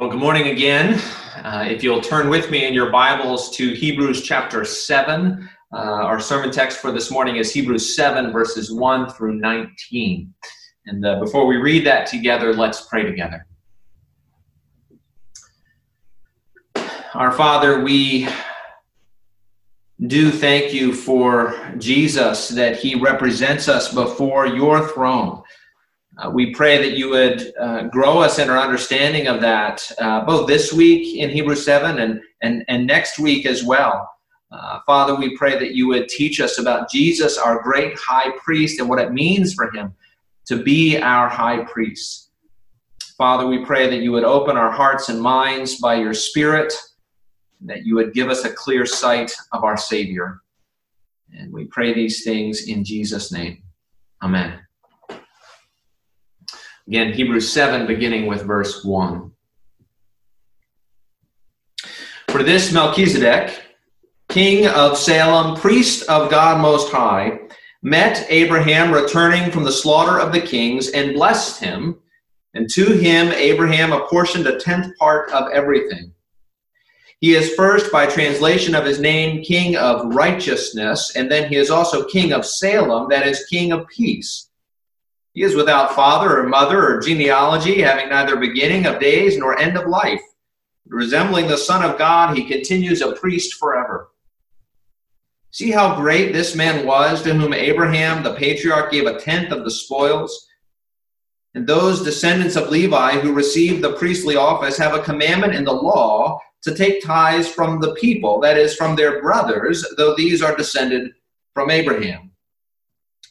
Well, 0.00 0.10
good 0.10 0.20
morning 0.20 0.46
again. 0.46 1.02
Uh, 1.42 1.64
if 1.68 1.82
you'll 1.82 2.00
turn 2.00 2.28
with 2.28 2.52
me 2.52 2.66
in 2.66 2.72
your 2.72 2.88
Bibles 2.88 3.50
to 3.56 3.72
Hebrews 3.74 4.22
chapter 4.22 4.64
7, 4.64 5.50
uh, 5.72 5.76
our 5.76 6.20
sermon 6.20 6.52
text 6.52 6.78
for 6.78 6.92
this 6.92 7.10
morning 7.10 7.34
is 7.34 7.52
Hebrews 7.52 7.96
7, 7.96 8.30
verses 8.30 8.70
1 8.72 9.10
through 9.10 9.40
19. 9.40 10.32
And 10.86 11.04
uh, 11.04 11.18
before 11.18 11.48
we 11.48 11.56
read 11.56 11.84
that 11.86 12.06
together, 12.06 12.54
let's 12.54 12.82
pray 12.82 13.02
together. 13.02 13.44
Our 17.14 17.32
Father, 17.32 17.82
we 17.82 18.28
do 20.06 20.30
thank 20.30 20.72
you 20.72 20.94
for 20.94 21.74
Jesus, 21.76 22.50
that 22.50 22.76
he 22.76 22.94
represents 22.94 23.68
us 23.68 23.92
before 23.92 24.46
your 24.46 24.86
throne. 24.86 25.42
Uh, 26.18 26.28
we 26.30 26.52
pray 26.52 26.78
that 26.78 26.98
you 26.98 27.10
would 27.10 27.52
uh, 27.60 27.82
grow 27.84 28.18
us 28.18 28.40
in 28.40 28.50
our 28.50 28.58
understanding 28.58 29.28
of 29.28 29.40
that, 29.40 29.88
uh, 30.00 30.24
both 30.24 30.48
this 30.48 30.72
week 30.72 31.16
in 31.16 31.30
Hebrews 31.30 31.64
7 31.64 32.00
and, 32.00 32.20
and, 32.42 32.64
and 32.68 32.86
next 32.86 33.20
week 33.20 33.46
as 33.46 33.62
well. 33.62 34.10
Uh, 34.50 34.80
Father, 34.84 35.14
we 35.14 35.36
pray 35.36 35.58
that 35.58 35.74
you 35.74 35.86
would 35.86 36.08
teach 36.08 36.40
us 36.40 36.58
about 36.58 36.90
Jesus, 36.90 37.38
our 37.38 37.62
great 37.62 37.96
high 37.96 38.32
priest, 38.38 38.80
and 38.80 38.88
what 38.88 38.98
it 38.98 39.12
means 39.12 39.54
for 39.54 39.70
him 39.70 39.94
to 40.46 40.60
be 40.60 41.00
our 41.00 41.28
high 41.28 41.62
priest. 41.64 42.30
Father, 43.16 43.46
we 43.46 43.64
pray 43.64 43.88
that 43.88 43.98
you 43.98 44.10
would 44.10 44.24
open 44.24 44.56
our 44.56 44.70
hearts 44.70 45.10
and 45.10 45.20
minds 45.20 45.80
by 45.80 45.96
your 45.96 46.14
Spirit, 46.14 46.72
that 47.60 47.84
you 47.84 47.94
would 47.94 48.14
give 48.14 48.28
us 48.28 48.44
a 48.44 48.52
clear 48.52 48.86
sight 48.86 49.32
of 49.52 49.62
our 49.62 49.76
Savior. 49.76 50.40
And 51.36 51.52
we 51.52 51.66
pray 51.66 51.92
these 51.92 52.24
things 52.24 52.66
in 52.66 52.82
Jesus' 52.84 53.30
name. 53.30 53.62
Amen. 54.22 54.60
Again, 56.88 57.12
Hebrews 57.12 57.52
7, 57.52 57.86
beginning 57.86 58.24
with 58.24 58.46
verse 58.46 58.82
1. 58.82 59.30
For 62.30 62.42
this 62.42 62.72
Melchizedek, 62.72 63.62
king 64.30 64.66
of 64.66 64.96
Salem, 64.96 65.54
priest 65.60 66.08
of 66.08 66.30
God 66.30 66.62
Most 66.62 66.90
High, 66.90 67.40
met 67.82 68.24
Abraham 68.30 68.90
returning 68.90 69.50
from 69.50 69.64
the 69.64 69.70
slaughter 69.70 70.18
of 70.18 70.32
the 70.32 70.40
kings 70.40 70.88
and 70.92 71.12
blessed 71.12 71.60
him. 71.60 71.98
And 72.54 72.70
to 72.70 72.94
him, 72.94 73.32
Abraham 73.32 73.92
apportioned 73.92 74.46
a 74.46 74.58
tenth 74.58 74.96
part 74.96 75.30
of 75.30 75.52
everything. 75.52 76.14
He 77.20 77.34
is 77.34 77.54
first, 77.54 77.92
by 77.92 78.06
translation 78.06 78.74
of 78.74 78.86
his 78.86 78.98
name, 78.98 79.42
king 79.42 79.76
of 79.76 80.14
righteousness, 80.14 81.14
and 81.16 81.30
then 81.30 81.50
he 81.50 81.56
is 81.56 81.68
also 81.68 82.08
king 82.08 82.32
of 82.32 82.46
Salem, 82.46 83.08
that 83.10 83.26
is, 83.26 83.44
king 83.50 83.72
of 83.72 83.86
peace. 83.88 84.47
He 85.38 85.44
is 85.44 85.54
without 85.54 85.94
father 85.94 86.40
or 86.40 86.48
mother 86.48 86.84
or 86.84 87.00
genealogy, 87.00 87.80
having 87.80 88.08
neither 88.08 88.34
beginning 88.34 88.86
of 88.86 88.98
days 88.98 89.38
nor 89.38 89.56
end 89.56 89.78
of 89.78 89.86
life. 89.86 90.20
Resembling 90.88 91.46
the 91.46 91.56
Son 91.56 91.88
of 91.88 91.96
God, 91.96 92.36
he 92.36 92.42
continues 92.42 93.02
a 93.02 93.12
priest 93.12 93.54
forever. 93.54 94.08
See 95.52 95.70
how 95.70 95.94
great 95.94 96.32
this 96.32 96.56
man 96.56 96.84
was 96.84 97.22
to 97.22 97.34
whom 97.34 97.54
Abraham, 97.54 98.24
the 98.24 98.34
patriarch, 98.34 98.90
gave 98.90 99.06
a 99.06 99.20
tenth 99.20 99.52
of 99.52 99.62
the 99.62 99.70
spoils? 99.70 100.48
And 101.54 101.64
those 101.64 102.02
descendants 102.02 102.56
of 102.56 102.70
Levi 102.70 103.20
who 103.20 103.32
received 103.32 103.80
the 103.80 103.92
priestly 103.92 104.34
office 104.34 104.76
have 104.76 104.96
a 104.96 105.04
commandment 105.04 105.54
in 105.54 105.62
the 105.62 105.72
law 105.72 106.40
to 106.64 106.74
take 106.74 107.04
tithes 107.04 107.46
from 107.46 107.80
the 107.80 107.94
people, 107.94 108.40
that 108.40 108.58
is, 108.58 108.74
from 108.74 108.96
their 108.96 109.22
brothers, 109.22 109.86
though 109.96 110.16
these 110.16 110.42
are 110.42 110.56
descended 110.56 111.12
from 111.54 111.70
Abraham. 111.70 112.32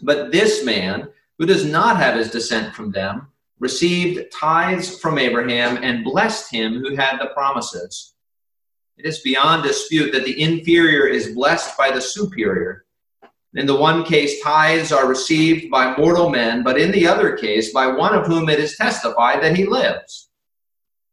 But 0.02 0.32
this 0.32 0.64
man, 0.64 1.10
who 1.38 1.46
does 1.46 1.66
not 1.66 1.98
have 1.98 2.16
his 2.16 2.32
descent 2.32 2.74
from 2.74 2.92
them, 2.92 3.28
received 3.60 4.32
tithes 4.32 5.00
from 5.00 5.18
Abraham 5.18 5.78
and 5.84 6.04
blessed 6.04 6.52
him 6.52 6.80
who 6.80 6.96
had 6.96 7.18
the 7.18 7.28
promises. 7.34 8.14
It 8.98 9.06
is 9.06 9.20
beyond 9.20 9.64
dispute 9.64 10.12
that 10.12 10.26
the 10.26 10.42
inferior 10.42 11.06
is 11.06 11.34
blessed 11.34 11.78
by 11.78 11.92
the 11.92 12.02
superior. 12.02 12.86
In 13.54 13.66
the 13.66 13.76
one 13.76 14.04
case, 14.04 14.42
tithes 14.44 14.92
are 14.92 15.08
received 15.08 15.70
by 15.70 15.96
mortal 15.96 16.30
men, 16.30 16.64
but 16.64 16.80
in 16.80 16.92
the 16.92 17.08
other 17.08 17.38
case, 17.38 17.72
by 17.72 17.88
one 17.88 18.14
of 18.16 18.26
whom 18.26 18.50
it 18.50 18.60
is 18.60 18.76
testified 18.76 19.42
that 19.42 19.56
he 19.56 19.66
lives. 19.66 20.30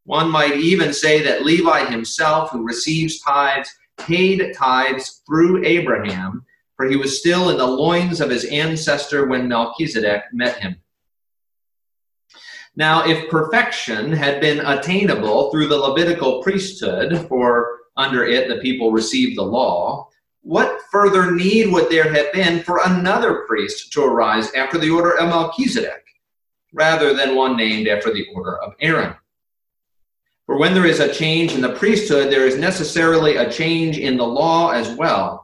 One 0.04 0.30
might 0.30 0.56
even 0.56 0.92
say 0.92 1.22
that 1.22 1.44
Levi 1.44 1.86
himself, 1.86 2.50
who 2.50 2.62
receives 2.62 3.20
tithes, 3.20 3.70
paid 3.98 4.54
tithes 4.54 5.22
through 5.26 5.64
Abraham 5.64 6.44
for 6.76 6.86
he 6.86 6.96
was 6.96 7.18
still 7.18 7.50
in 7.50 7.58
the 7.58 7.66
loins 7.66 8.20
of 8.20 8.30
his 8.30 8.44
ancestor 8.46 9.26
when 9.26 9.48
Melchizedek 9.48 10.24
met 10.32 10.58
him. 10.58 10.76
Now, 12.76 13.06
if 13.06 13.30
perfection 13.30 14.10
had 14.12 14.40
been 14.40 14.58
attainable 14.66 15.50
through 15.50 15.68
the 15.68 15.78
Levitical 15.78 16.42
priesthood, 16.42 17.26
for 17.28 17.80
under 17.96 18.24
it 18.24 18.48
the 18.48 18.56
people 18.56 18.90
received 18.90 19.38
the 19.38 19.42
law, 19.42 20.08
what 20.42 20.80
further 20.90 21.30
need 21.30 21.72
would 21.72 21.88
there 21.88 22.12
have 22.12 22.32
been 22.32 22.62
for 22.62 22.80
another 22.84 23.44
priest 23.46 23.92
to 23.92 24.02
arise 24.02 24.52
after 24.54 24.76
the 24.76 24.90
order 24.90 25.16
of 25.16 25.28
Melchizedek, 25.28 26.04
rather 26.72 27.14
than 27.14 27.36
one 27.36 27.56
named 27.56 27.86
after 27.86 28.12
the 28.12 28.26
order 28.34 28.60
of 28.60 28.74
Aaron? 28.80 29.14
For 30.44 30.58
when 30.58 30.74
there 30.74 30.84
is 30.84 31.00
a 31.00 31.14
change 31.14 31.52
in 31.52 31.62
the 31.62 31.72
priesthood, 31.72 32.30
there 32.30 32.46
is 32.46 32.58
necessarily 32.58 33.36
a 33.36 33.50
change 33.50 33.98
in 33.98 34.16
the 34.16 34.26
law 34.26 34.70
as 34.70 34.90
well. 34.96 35.43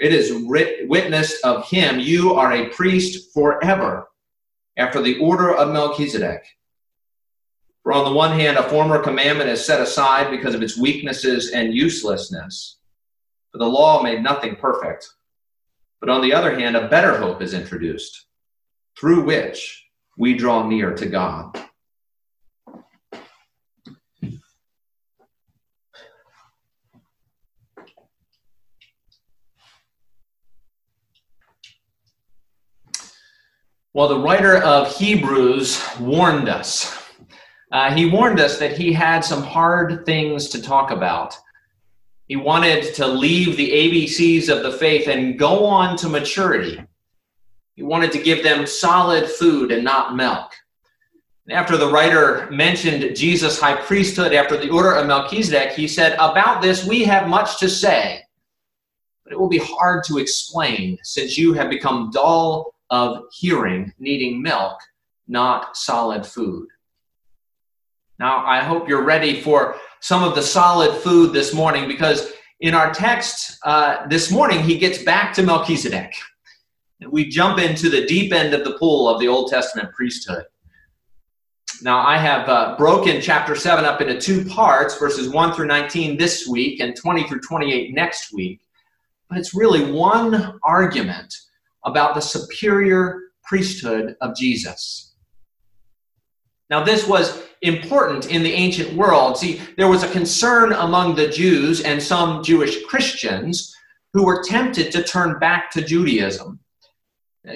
It 0.00 0.12
is 0.12 0.32
writ- 0.46 0.88
witnessed 0.88 1.44
of 1.44 1.68
him, 1.68 1.98
you 1.98 2.34
are 2.34 2.52
a 2.52 2.68
priest 2.68 3.32
forever, 3.34 4.08
after 4.76 5.02
the 5.02 5.18
order 5.18 5.54
of 5.54 5.72
Melchizedek. 5.72 6.44
For 7.82 7.92
on 7.92 8.04
the 8.04 8.12
one 8.12 8.38
hand, 8.38 8.58
a 8.58 8.68
former 8.68 9.02
commandment 9.02 9.50
is 9.50 9.64
set 9.64 9.80
aside 9.80 10.30
because 10.30 10.54
of 10.54 10.62
its 10.62 10.78
weaknesses 10.78 11.52
and 11.52 11.74
uselessness. 11.74 12.78
For 13.50 13.58
the 13.58 13.66
law 13.66 14.02
made 14.02 14.22
nothing 14.22 14.56
perfect. 14.56 15.08
But 16.00 16.10
on 16.10 16.20
the 16.20 16.32
other 16.32 16.58
hand, 16.58 16.76
a 16.76 16.88
better 16.88 17.18
hope 17.18 17.42
is 17.42 17.54
introduced, 17.54 18.26
through 18.98 19.24
which 19.24 19.84
we 20.16 20.34
draw 20.34 20.66
near 20.66 20.94
to 20.94 21.06
God. 21.06 21.67
Well, 33.98 34.06
the 34.06 34.20
writer 34.20 34.58
of 34.58 34.96
Hebrews 34.96 35.82
warned 35.98 36.48
us. 36.48 36.96
Uh, 37.72 37.92
he 37.92 38.08
warned 38.08 38.38
us 38.38 38.56
that 38.60 38.78
he 38.78 38.92
had 38.92 39.24
some 39.24 39.42
hard 39.42 40.06
things 40.06 40.50
to 40.50 40.62
talk 40.62 40.92
about. 40.92 41.36
He 42.28 42.36
wanted 42.36 42.94
to 42.94 43.08
leave 43.08 43.56
the 43.56 43.68
ABCs 43.68 44.56
of 44.56 44.62
the 44.62 44.70
faith 44.70 45.08
and 45.08 45.36
go 45.36 45.66
on 45.66 45.96
to 45.96 46.08
maturity. 46.08 46.80
He 47.74 47.82
wanted 47.82 48.12
to 48.12 48.22
give 48.22 48.44
them 48.44 48.68
solid 48.68 49.28
food 49.28 49.72
and 49.72 49.82
not 49.82 50.14
milk. 50.14 50.52
After 51.50 51.76
the 51.76 51.90
writer 51.90 52.48
mentioned 52.52 53.16
Jesus' 53.16 53.60
high 53.60 53.82
priesthood 53.82 54.32
after 54.32 54.56
the 54.56 54.70
order 54.70 54.92
of 54.92 55.08
Melchizedek, 55.08 55.72
he 55.72 55.88
said, 55.88 56.12
About 56.20 56.62
this 56.62 56.84
we 56.84 57.02
have 57.02 57.26
much 57.26 57.58
to 57.58 57.68
say, 57.68 58.22
but 59.24 59.32
it 59.32 59.40
will 59.40 59.48
be 59.48 59.58
hard 59.58 60.04
to 60.04 60.18
explain 60.18 60.98
since 61.02 61.36
you 61.36 61.52
have 61.54 61.68
become 61.68 62.12
dull 62.12 62.77
of 62.90 63.24
hearing, 63.32 63.92
needing 63.98 64.42
milk, 64.42 64.78
not 65.26 65.76
solid 65.76 66.26
food. 66.26 66.68
Now, 68.18 68.44
I 68.44 68.60
hope 68.60 68.88
you're 68.88 69.04
ready 69.04 69.40
for 69.40 69.76
some 70.00 70.24
of 70.24 70.34
the 70.34 70.42
solid 70.42 70.94
food 71.02 71.32
this 71.32 71.54
morning 71.54 71.86
because 71.86 72.32
in 72.60 72.74
our 72.74 72.92
text 72.92 73.58
uh, 73.64 74.06
this 74.08 74.30
morning, 74.30 74.62
he 74.62 74.78
gets 74.78 75.02
back 75.02 75.32
to 75.34 75.42
Melchizedek. 75.42 76.12
We 77.08 77.28
jump 77.28 77.60
into 77.60 77.88
the 77.88 78.06
deep 78.06 78.32
end 78.32 78.54
of 78.54 78.64
the 78.64 78.76
pool 78.78 79.08
of 79.08 79.20
the 79.20 79.28
Old 79.28 79.50
Testament 79.50 79.92
priesthood. 79.94 80.44
Now, 81.80 82.04
I 82.04 82.18
have 82.18 82.48
uh, 82.48 82.74
broken 82.76 83.20
chapter 83.20 83.54
7 83.54 83.84
up 83.84 84.00
into 84.00 84.20
two 84.20 84.44
parts, 84.46 84.98
verses 84.98 85.28
1 85.28 85.54
through 85.54 85.66
19 85.66 86.16
this 86.16 86.48
week 86.48 86.80
and 86.80 86.96
20 86.96 87.28
through 87.28 87.40
28 87.40 87.94
next 87.94 88.32
week. 88.32 88.60
But 89.28 89.38
it's 89.38 89.54
really 89.54 89.92
one 89.92 90.58
argument 90.64 91.32
about 91.88 92.14
the 92.14 92.20
superior 92.20 93.20
priesthood 93.44 94.16
of 94.20 94.36
Jesus. 94.36 95.14
Now, 96.70 96.84
this 96.84 97.06
was 97.06 97.42
important 97.62 98.30
in 98.30 98.42
the 98.42 98.52
ancient 98.52 98.92
world. 98.92 99.38
See, 99.38 99.60
there 99.76 99.88
was 99.88 100.02
a 100.02 100.12
concern 100.12 100.72
among 100.72 101.14
the 101.14 101.28
Jews 101.28 101.80
and 101.80 102.02
some 102.02 102.44
Jewish 102.44 102.84
Christians 102.84 103.74
who 104.12 104.24
were 104.24 104.44
tempted 104.44 104.92
to 104.92 105.02
turn 105.02 105.38
back 105.38 105.70
to 105.72 105.82
Judaism. 105.82 106.60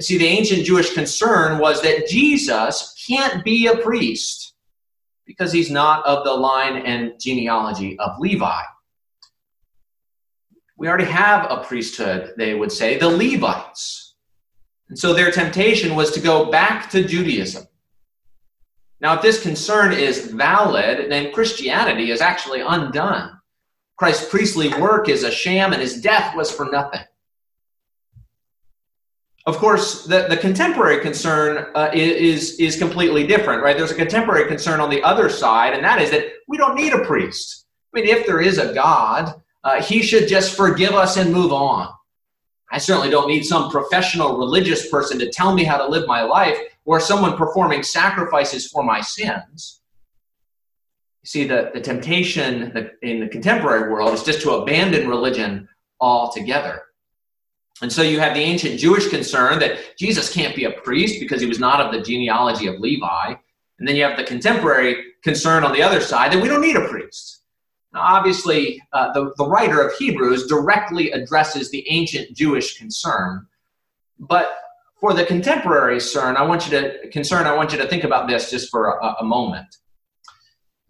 See, 0.00 0.16
the 0.16 0.26
ancient 0.26 0.64
Jewish 0.64 0.94
concern 0.94 1.58
was 1.58 1.82
that 1.82 2.08
Jesus 2.08 2.94
can't 3.06 3.44
be 3.44 3.66
a 3.66 3.76
priest 3.76 4.54
because 5.26 5.52
he's 5.52 5.70
not 5.70 6.04
of 6.06 6.24
the 6.24 6.32
line 6.32 6.76
and 6.78 7.12
genealogy 7.20 7.98
of 7.98 8.18
Levi. 8.18 8.62
We 10.76 10.88
already 10.88 11.04
have 11.04 11.50
a 11.50 11.62
priesthood, 11.62 12.34
they 12.36 12.54
would 12.54 12.72
say, 12.72 12.98
the 12.98 13.08
Levites. 13.08 14.01
And 14.92 14.98
so 14.98 15.14
their 15.14 15.30
temptation 15.30 15.94
was 15.94 16.10
to 16.10 16.20
go 16.20 16.50
back 16.50 16.90
to 16.90 17.02
Judaism. 17.02 17.66
Now, 19.00 19.14
if 19.14 19.22
this 19.22 19.42
concern 19.42 19.94
is 19.94 20.26
valid, 20.26 21.10
then 21.10 21.32
Christianity 21.32 22.10
is 22.10 22.20
actually 22.20 22.60
undone. 22.60 23.40
Christ's 23.96 24.28
priestly 24.28 24.68
work 24.68 25.08
is 25.08 25.22
a 25.22 25.30
sham 25.30 25.72
and 25.72 25.80
his 25.80 26.02
death 26.02 26.36
was 26.36 26.52
for 26.52 26.66
nothing. 26.66 27.00
Of 29.46 29.56
course, 29.56 30.04
the, 30.04 30.26
the 30.28 30.36
contemporary 30.36 31.00
concern 31.00 31.68
uh, 31.74 31.90
is, 31.94 32.60
is 32.60 32.76
completely 32.76 33.26
different, 33.26 33.62
right? 33.62 33.74
There's 33.78 33.92
a 33.92 33.94
contemporary 33.94 34.46
concern 34.46 34.78
on 34.78 34.90
the 34.90 35.02
other 35.02 35.30
side, 35.30 35.72
and 35.72 35.82
that 35.82 36.02
is 36.02 36.10
that 36.10 36.26
we 36.48 36.58
don't 36.58 36.74
need 36.74 36.92
a 36.92 37.02
priest. 37.06 37.64
I 37.94 38.00
mean, 38.00 38.08
if 38.08 38.26
there 38.26 38.42
is 38.42 38.58
a 38.58 38.74
God, 38.74 39.40
uh, 39.64 39.80
he 39.82 40.02
should 40.02 40.28
just 40.28 40.54
forgive 40.54 40.92
us 40.92 41.16
and 41.16 41.32
move 41.32 41.50
on. 41.50 41.94
I 42.72 42.78
certainly 42.78 43.10
don't 43.10 43.28
need 43.28 43.44
some 43.44 43.70
professional 43.70 44.38
religious 44.38 44.88
person 44.88 45.18
to 45.18 45.30
tell 45.30 45.54
me 45.54 45.62
how 45.62 45.76
to 45.76 45.86
live 45.86 46.06
my 46.06 46.22
life 46.22 46.58
or 46.86 47.00
someone 47.00 47.36
performing 47.36 47.82
sacrifices 47.82 48.66
for 48.66 48.82
my 48.82 49.02
sins. 49.02 49.82
You 51.22 51.28
see, 51.28 51.46
the, 51.46 51.70
the 51.74 51.80
temptation 51.80 52.90
in 53.02 53.20
the 53.20 53.28
contemporary 53.28 53.92
world 53.92 54.14
is 54.14 54.24
just 54.24 54.40
to 54.42 54.52
abandon 54.52 55.06
religion 55.06 55.68
altogether. 56.00 56.82
And 57.82 57.92
so 57.92 58.00
you 58.00 58.18
have 58.20 58.34
the 58.34 58.40
ancient 58.40 58.80
Jewish 58.80 59.08
concern 59.08 59.58
that 59.58 59.96
Jesus 59.98 60.32
can't 60.32 60.56
be 60.56 60.64
a 60.64 60.70
priest 60.70 61.20
because 61.20 61.42
he 61.42 61.46
was 61.46 61.58
not 61.58 61.80
of 61.80 61.92
the 61.92 62.00
genealogy 62.00 62.68
of 62.68 62.80
Levi. 62.80 63.34
And 63.78 63.86
then 63.86 63.96
you 63.96 64.04
have 64.04 64.16
the 64.16 64.24
contemporary 64.24 65.12
concern 65.22 65.62
on 65.62 65.72
the 65.72 65.82
other 65.82 66.00
side 66.00 66.32
that 66.32 66.40
we 66.40 66.48
don't 66.48 66.62
need 66.62 66.76
a 66.76 66.88
priest. 66.88 67.41
Now, 67.92 68.00
obviously, 68.00 68.82
uh, 68.92 69.12
the, 69.12 69.32
the 69.36 69.46
writer 69.46 69.86
of 69.86 69.94
Hebrews 69.94 70.46
directly 70.46 71.10
addresses 71.10 71.70
the 71.70 71.84
ancient 71.90 72.34
Jewish 72.34 72.78
concern. 72.78 73.46
But 74.18 74.54
for 74.98 75.12
the 75.12 75.24
contemporary 75.24 75.94
concern, 75.94 76.36
I 76.36 76.42
want 76.42 76.66
you 76.66 76.80
to 76.80 77.08
concern, 77.08 77.46
I 77.46 77.54
want 77.54 77.72
you 77.72 77.78
to 77.78 77.86
think 77.86 78.04
about 78.04 78.28
this 78.28 78.50
just 78.50 78.70
for 78.70 78.98
a, 78.98 79.16
a 79.20 79.24
moment 79.24 79.76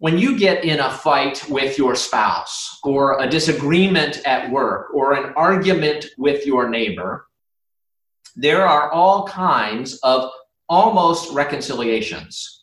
when 0.03 0.17
you 0.17 0.37
get 0.37 0.65
in 0.65 0.81
a 0.81 0.91
fight 0.91 1.41
with 1.47 1.77
your 1.77 1.95
spouse 1.95 2.77
or 2.83 3.21
a 3.21 3.29
disagreement 3.29 4.21
at 4.25 4.51
work 4.51 4.93
or 4.93 5.13
an 5.13 5.31
argument 5.37 6.07
with 6.17 6.45
your 6.45 6.67
neighbor, 6.67 7.25
there 8.35 8.67
are 8.67 8.91
all 8.91 9.25
kinds 9.25 9.97
of 9.99 10.29
almost 10.67 11.33
reconciliations. 11.33 12.62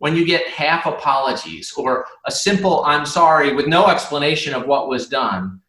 When 0.00 0.16
you 0.16 0.26
get 0.26 0.46
half 0.48 0.86
apologies 0.86 1.72
or 1.76 2.04
a 2.26 2.30
simple 2.30 2.84
I'm 2.84 3.06
sorry 3.06 3.54
with 3.54 3.66
no 3.66 3.86
explanation 3.86 4.52
of 4.52 4.66
what 4.66 4.88
was 4.88 5.08
done, 5.08 5.60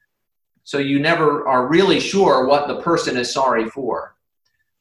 so 0.63 0.79
you 0.79 0.99
never 0.99 1.47
are 1.47 1.67
really 1.67 1.99
sure 1.99 2.45
what 2.45 2.67
the 2.67 2.81
person 2.81 3.15
is 3.15 3.31
sorry 3.31 3.69
for. 3.69 4.15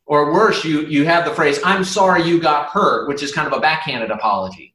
Or 0.06 0.32
worse, 0.32 0.64
you, 0.64 0.86
you 0.86 1.04
have 1.04 1.24
the 1.24 1.34
phrase, 1.34 1.60
I'm 1.64 1.84
sorry 1.84 2.24
you 2.24 2.40
got 2.40 2.70
hurt, 2.70 3.08
which 3.08 3.22
is 3.22 3.32
kind 3.32 3.46
of 3.46 3.52
a 3.52 3.60
backhanded 3.60 4.10
apology 4.10 4.74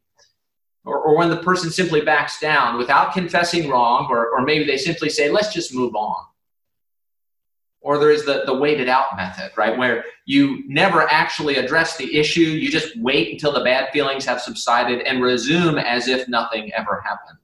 or, 0.86 1.00
or 1.00 1.18
when 1.18 1.30
the 1.30 1.38
person 1.38 1.70
simply 1.72 2.02
backs 2.02 2.40
down 2.40 2.78
without 2.78 3.14
confessing 3.14 3.70
wrong, 3.70 4.08
or, 4.10 4.30
or 4.30 4.42
maybe 4.42 4.66
they 4.66 4.78
simply 4.78 5.10
say, 5.10 5.30
let's 5.30 5.54
just 5.54 5.74
move 5.74 5.96
on. 5.96 6.26
Or 7.86 8.00
there 8.00 8.10
is 8.10 8.26
the, 8.26 8.42
the 8.48 8.54
waited 8.56 8.90
out 8.90 9.16
method, 9.16 9.52
right, 9.56 9.78
where 9.78 10.04
you 10.26 10.64
never 10.68 11.04
actually 11.04 11.58
address 11.58 11.98
the 11.98 12.18
issue, 12.18 12.42
you 12.42 12.72
just 12.72 13.00
wait 13.00 13.32
until 13.32 13.54
the 13.54 13.64
bad 13.64 13.92
feelings 13.94 14.26
have 14.26 14.42
subsided 14.42 15.02
and 15.02 15.22
resume 15.22 15.78
as 15.78 16.08
if 16.08 16.28
nothing 16.28 16.74
ever 16.74 17.04
happened. 17.06 17.38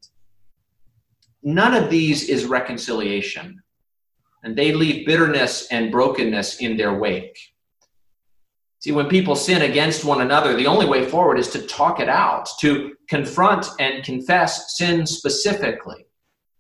None 1.44 1.76
of 1.76 1.92
these 1.92 2.28
is 2.28 2.46
reconciliation, 2.46 3.62
and 4.44 4.56
they 4.56 4.74
leave 4.74 5.06
bitterness 5.06 5.68
and 5.70 5.92
brokenness 5.92 6.58
in 6.58 6.76
their 6.76 6.96
wake. 6.98 7.38
See, 8.80 8.92
when 8.92 9.10
people 9.10 9.36
sin 9.36 9.62
against 9.62 10.04
one 10.04 10.22
another, 10.22 10.56
the 10.56 10.66
only 10.66 10.88
way 10.88 11.06
forward 11.06 11.38
is 11.38 11.50
to 11.50 11.68
talk 11.68 12.00
it 12.00 12.10
out, 12.10 12.50
to 12.62 12.96
confront 13.08 13.68
and 13.80 14.04
confess 14.04 14.76
sin 14.76 15.06
specifically, 15.06 16.08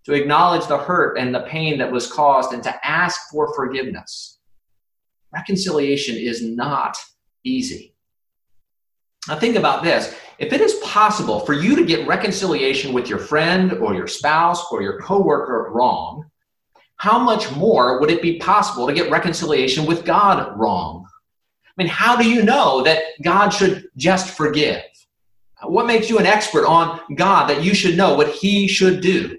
to 0.06 0.14
acknowledge 0.14 0.68
the 0.68 0.78
hurt 0.78 1.18
and 1.18 1.34
the 1.34 1.42
pain 1.42 1.78
that 1.78 1.92
was 1.92 2.12
caused, 2.12 2.54
and 2.54 2.64
to 2.64 2.88
ask 2.88 3.30
for 3.30 3.54
forgiveness. 3.54 4.40
Reconciliation 5.32 6.16
is 6.16 6.44
not 6.44 6.98
easy. 7.44 7.96
Now, 9.28 9.38
think 9.38 9.56
about 9.56 9.84
this. 9.84 10.16
If 10.40 10.52
it 10.52 10.62
is 10.62 10.74
possible 10.84 11.42
for 11.42 11.54
you 11.54 11.76
to 11.76 11.86
get 11.86 12.08
reconciliation 12.08 12.94
with 12.94 13.08
your 13.08 13.20
friend 13.20 13.74
or 13.74 13.94
your 13.94 14.08
spouse 14.08 14.72
or 14.72 14.82
your 14.82 15.00
coworker 15.00 15.70
wrong, 15.72 16.26
how 16.96 17.20
much 17.20 17.52
more 17.56 18.00
would 18.00 18.10
it 18.10 18.22
be 18.22 18.40
possible 18.40 18.88
to 18.88 18.94
get 18.94 19.12
reconciliation 19.12 19.86
with 19.86 20.06
God 20.06 20.58
wrong? 20.58 21.06
I 21.66 21.72
mean, 21.78 21.88
how 21.88 22.16
do 22.16 22.28
you 22.30 22.44
know 22.44 22.84
that 22.84 23.04
God 23.24 23.50
should 23.50 23.88
just 23.96 24.36
forgive? 24.36 24.82
What 25.64 25.86
makes 25.86 26.10
you 26.10 26.18
an 26.18 26.26
expert 26.26 26.66
on 26.66 27.00
God 27.16 27.48
that 27.48 27.64
you 27.64 27.76
should 27.76 27.96
know 27.96 28.16
what 28.16 28.30
he 28.30 28.68
should 28.68 29.02
do? 29.02 29.38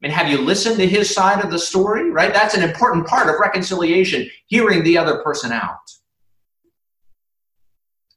Mean, 0.00 0.12
have 0.12 0.28
you 0.28 0.38
listened 0.38 0.76
to 0.76 0.86
his 0.86 1.12
side 1.12 1.44
of 1.44 1.50
the 1.50 1.58
story, 1.58 2.10
right? 2.10 2.32
That's 2.32 2.54
an 2.54 2.62
important 2.62 3.06
part 3.06 3.28
of 3.28 3.40
reconciliation, 3.40 4.30
hearing 4.46 4.84
the 4.84 4.96
other 4.96 5.22
person 5.24 5.50
out. 5.50 5.78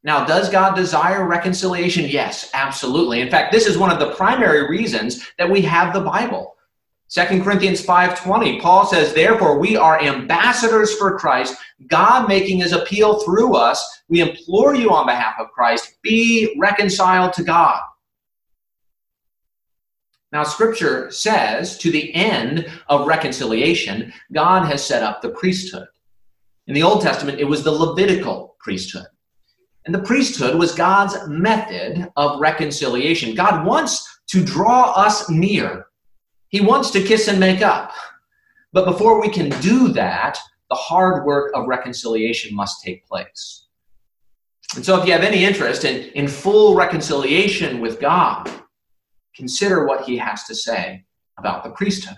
Now, 0.03 0.25
does 0.25 0.49
God 0.49 0.75
desire 0.75 1.27
reconciliation? 1.27 2.05
Yes, 2.07 2.49
absolutely. 2.53 3.21
In 3.21 3.29
fact, 3.29 3.51
this 3.51 3.67
is 3.67 3.77
one 3.77 3.91
of 3.91 3.99
the 3.99 4.13
primary 4.15 4.67
reasons 4.67 5.27
that 5.37 5.49
we 5.49 5.61
have 5.61 5.93
the 5.93 6.01
Bible. 6.01 6.55
2 7.09 7.43
Corinthians 7.43 7.85
5:20 7.85 8.61
Paul 8.61 8.85
says 8.85 9.13
therefore 9.13 9.59
we 9.59 9.75
are 9.75 10.01
ambassadors 10.01 10.95
for 10.95 11.19
Christ 11.19 11.57
God 11.87 12.29
making 12.29 12.59
his 12.59 12.71
appeal 12.71 13.19
through 13.19 13.53
us 13.53 13.85
we 14.07 14.21
implore 14.21 14.75
you 14.75 14.91
on 14.91 15.05
behalf 15.05 15.35
of 15.37 15.51
Christ 15.51 16.01
be 16.03 16.55
reconciled 16.57 17.33
to 17.33 17.43
God 17.43 17.81
Now 20.31 20.43
scripture 20.43 21.11
says 21.11 21.77
to 21.79 21.91
the 21.91 22.13
end 22.15 22.67
of 22.87 23.07
reconciliation 23.07 24.13
God 24.31 24.65
has 24.65 24.85
set 24.85 25.03
up 25.03 25.21
the 25.21 25.29
priesthood 25.29 25.87
In 26.67 26.73
the 26.73 26.83
Old 26.83 27.01
Testament 27.01 27.39
it 27.39 27.45
was 27.45 27.63
the 27.63 27.71
Levitical 27.71 28.55
priesthood 28.59 29.07
and 29.85 29.95
the 29.95 30.03
priesthood 30.03 30.57
was 30.57 30.73
God's 30.73 31.15
method 31.27 32.11
of 32.15 32.39
reconciliation 32.39 33.35
God 33.35 33.65
wants 33.65 34.19
to 34.27 34.43
draw 34.43 34.91
us 34.91 35.29
near 35.29 35.87
he 36.51 36.59
wants 36.59 36.91
to 36.91 37.01
kiss 37.01 37.29
and 37.29 37.39
make 37.39 37.61
up. 37.61 37.93
But 38.73 38.85
before 38.85 39.21
we 39.21 39.29
can 39.29 39.49
do 39.61 39.87
that, 39.93 40.37
the 40.69 40.75
hard 40.75 41.25
work 41.25 41.51
of 41.55 41.67
reconciliation 41.67 42.53
must 42.53 42.83
take 42.83 43.07
place. 43.07 43.67
And 44.75 44.85
so, 44.85 44.99
if 44.99 45.05
you 45.05 45.13
have 45.13 45.23
any 45.23 45.43
interest 45.43 45.85
in, 45.85 46.11
in 46.11 46.27
full 46.27 46.75
reconciliation 46.75 47.79
with 47.79 47.99
God, 47.99 48.49
consider 49.35 49.85
what 49.85 50.03
he 50.03 50.17
has 50.17 50.43
to 50.45 50.55
say 50.55 51.05
about 51.37 51.63
the 51.63 51.71
priesthood. 51.71 52.17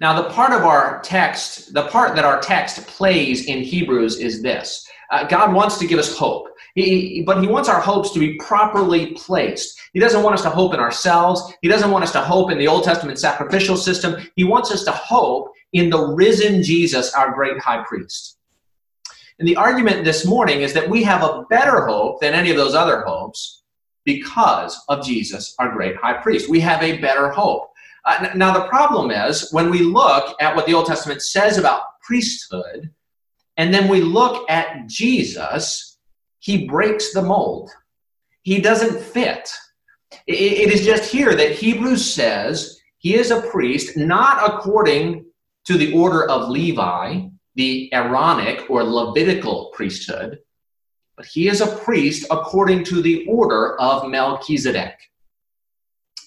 Now, 0.00 0.20
the 0.20 0.30
part 0.30 0.52
of 0.52 0.64
our 0.64 1.00
text, 1.02 1.74
the 1.74 1.88
part 1.88 2.14
that 2.14 2.24
our 2.24 2.40
text 2.40 2.86
plays 2.86 3.46
in 3.46 3.62
Hebrews 3.62 4.18
is 4.18 4.42
this 4.42 4.86
uh, 5.10 5.24
God 5.24 5.52
wants 5.52 5.78
to 5.78 5.86
give 5.86 5.98
us 5.98 6.16
hope. 6.16 6.48
He, 6.74 7.22
but 7.26 7.40
he 7.40 7.48
wants 7.48 7.68
our 7.68 7.80
hopes 7.80 8.12
to 8.12 8.20
be 8.20 8.36
properly 8.36 9.12
placed. 9.14 9.80
He 9.94 10.00
doesn't 10.00 10.22
want 10.22 10.34
us 10.34 10.42
to 10.42 10.50
hope 10.50 10.74
in 10.74 10.80
ourselves. 10.80 11.52
He 11.62 11.68
doesn't 11.68 11.90
want 11.90 12.04
us 12.04 12.12
to 12.12 12.20
hope 12.20 12.52
in 12.52 12.58
the 12.58 12.68
Old 12.68 12.84
Testament 12.84 13.18
sacrificial 13.18 13.76
system. 13.76 14.16
He 14.36 14.44
wants 14.44 14.70
us 14.70 14.84
to 14.84 14.92
hope 14.92 15.50
in 15.72 15.90
the 15.90 16.00
risen 16.00 16.62
Jesus, 16.62 17.12
our 17.14 17.32
great 17.32 17.58
high 17.58 17.82
priest. 17.84 18.38
And 19.38 19.48
the 19.48 19.56
argument 19.56 20.04
this 20.04 20.24
morning 20.24 20.62
is 20.62 20.72
that 20.74 20.88
we 20.88 21.02
have 21.04 21.22
a 21.22 21.44
better 21.50 21.86
hope 21.86 22.20
than 22.20 22.34
any 22.34 22.50
of 22.50 22.56
those 22.56 22.74
other 22.74 23.02
hopes 23.02 23.57
because 24.08 24.82
of 24.88 25.04
Jesus, 25.04 25.54
our 25.58 25.70
great 25.70 25.94
high 25.96 26.14
priest. 26.14 26.48
We 26.48 26.60
have 26.60 26.82
a 26.82 26.96
better 26.96 27.28
hope. 27.28 27.70
Uh, 28.06 28.30
now, 28.34 28.54
the 28.54 28.66
problem 28.66 29.10
is 29.10 29.52
when 29.52 29.68
we 29.68 29.80
look 29.80 30.34
at 30.40 30.56
what 30.56 30.64
the 30.64 30.72
Old 30.72 30.86
Testament 30.86 31.20
says 31.20 31.58
about 31.58 31.82
priesthood, 32.00 32.90
and 33.58 33.74
then 33.74 33.86
we 33.86 34.00
look 34.00 34.50
at 34.50 34.86
Jesus, 34.86 35.98
he 36.38 36.66
breaks 36.66 37.12
the 37.12 37.20
mold. 37.20 37.70
He 38.40 38.62
doesn't 38.62 38.98
fit. 38.98 39.52
It 40.26 40.72
is 40.72 40.86
just 40.86 41.12
here 41.12 41.34
that 41.34 41.52
Hebrews 41.52 42.14
says 42.14 42.80
he 42.96 43.14
is 43.14 43.30
a 43.30 43.42
priest 43.42 43.98
not 43.98 44.36
according 44.48 45.26
to 45.66 45.76
the 45.76 45.92
order 45.92 46.26
of 46.30 46.48
Levi, 46.48 47.26
the 47.56 47.92
Aaronic 47.92 48.70
or 48.70 48.82
Levitical 48.84 49.70
priesthood, 49.74 50.38
but 51.18 51.26
he 51.26 51.48
is 51.48 51.60
a 51.60 51.66
priest 51.66 52.24
according 52.30 52.84
to 52.84 53.02
the 53.02 53.26
order 53.26 53.78
of 53.80 54.08
Melchizedek. 54.08 54.94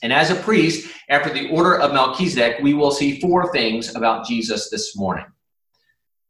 And 0.03 0.11
as 0.11 0.31
a 0.31 0.35
priest, 0.35 0.91
after 1.09 1.31
the 1.31 1.49
order 1.49 1.79
of 1.79 1.93
Melchizedek, 1.93 2.61
we 2.61 2.73
will 2.73 2.91
see 2.91 3.21
four 3.21 3.53
things 3.53 3.95
about 3.95 4.27
Jesus 4.27 4.69
this 4.69 4.97
morning. 4.97 5.25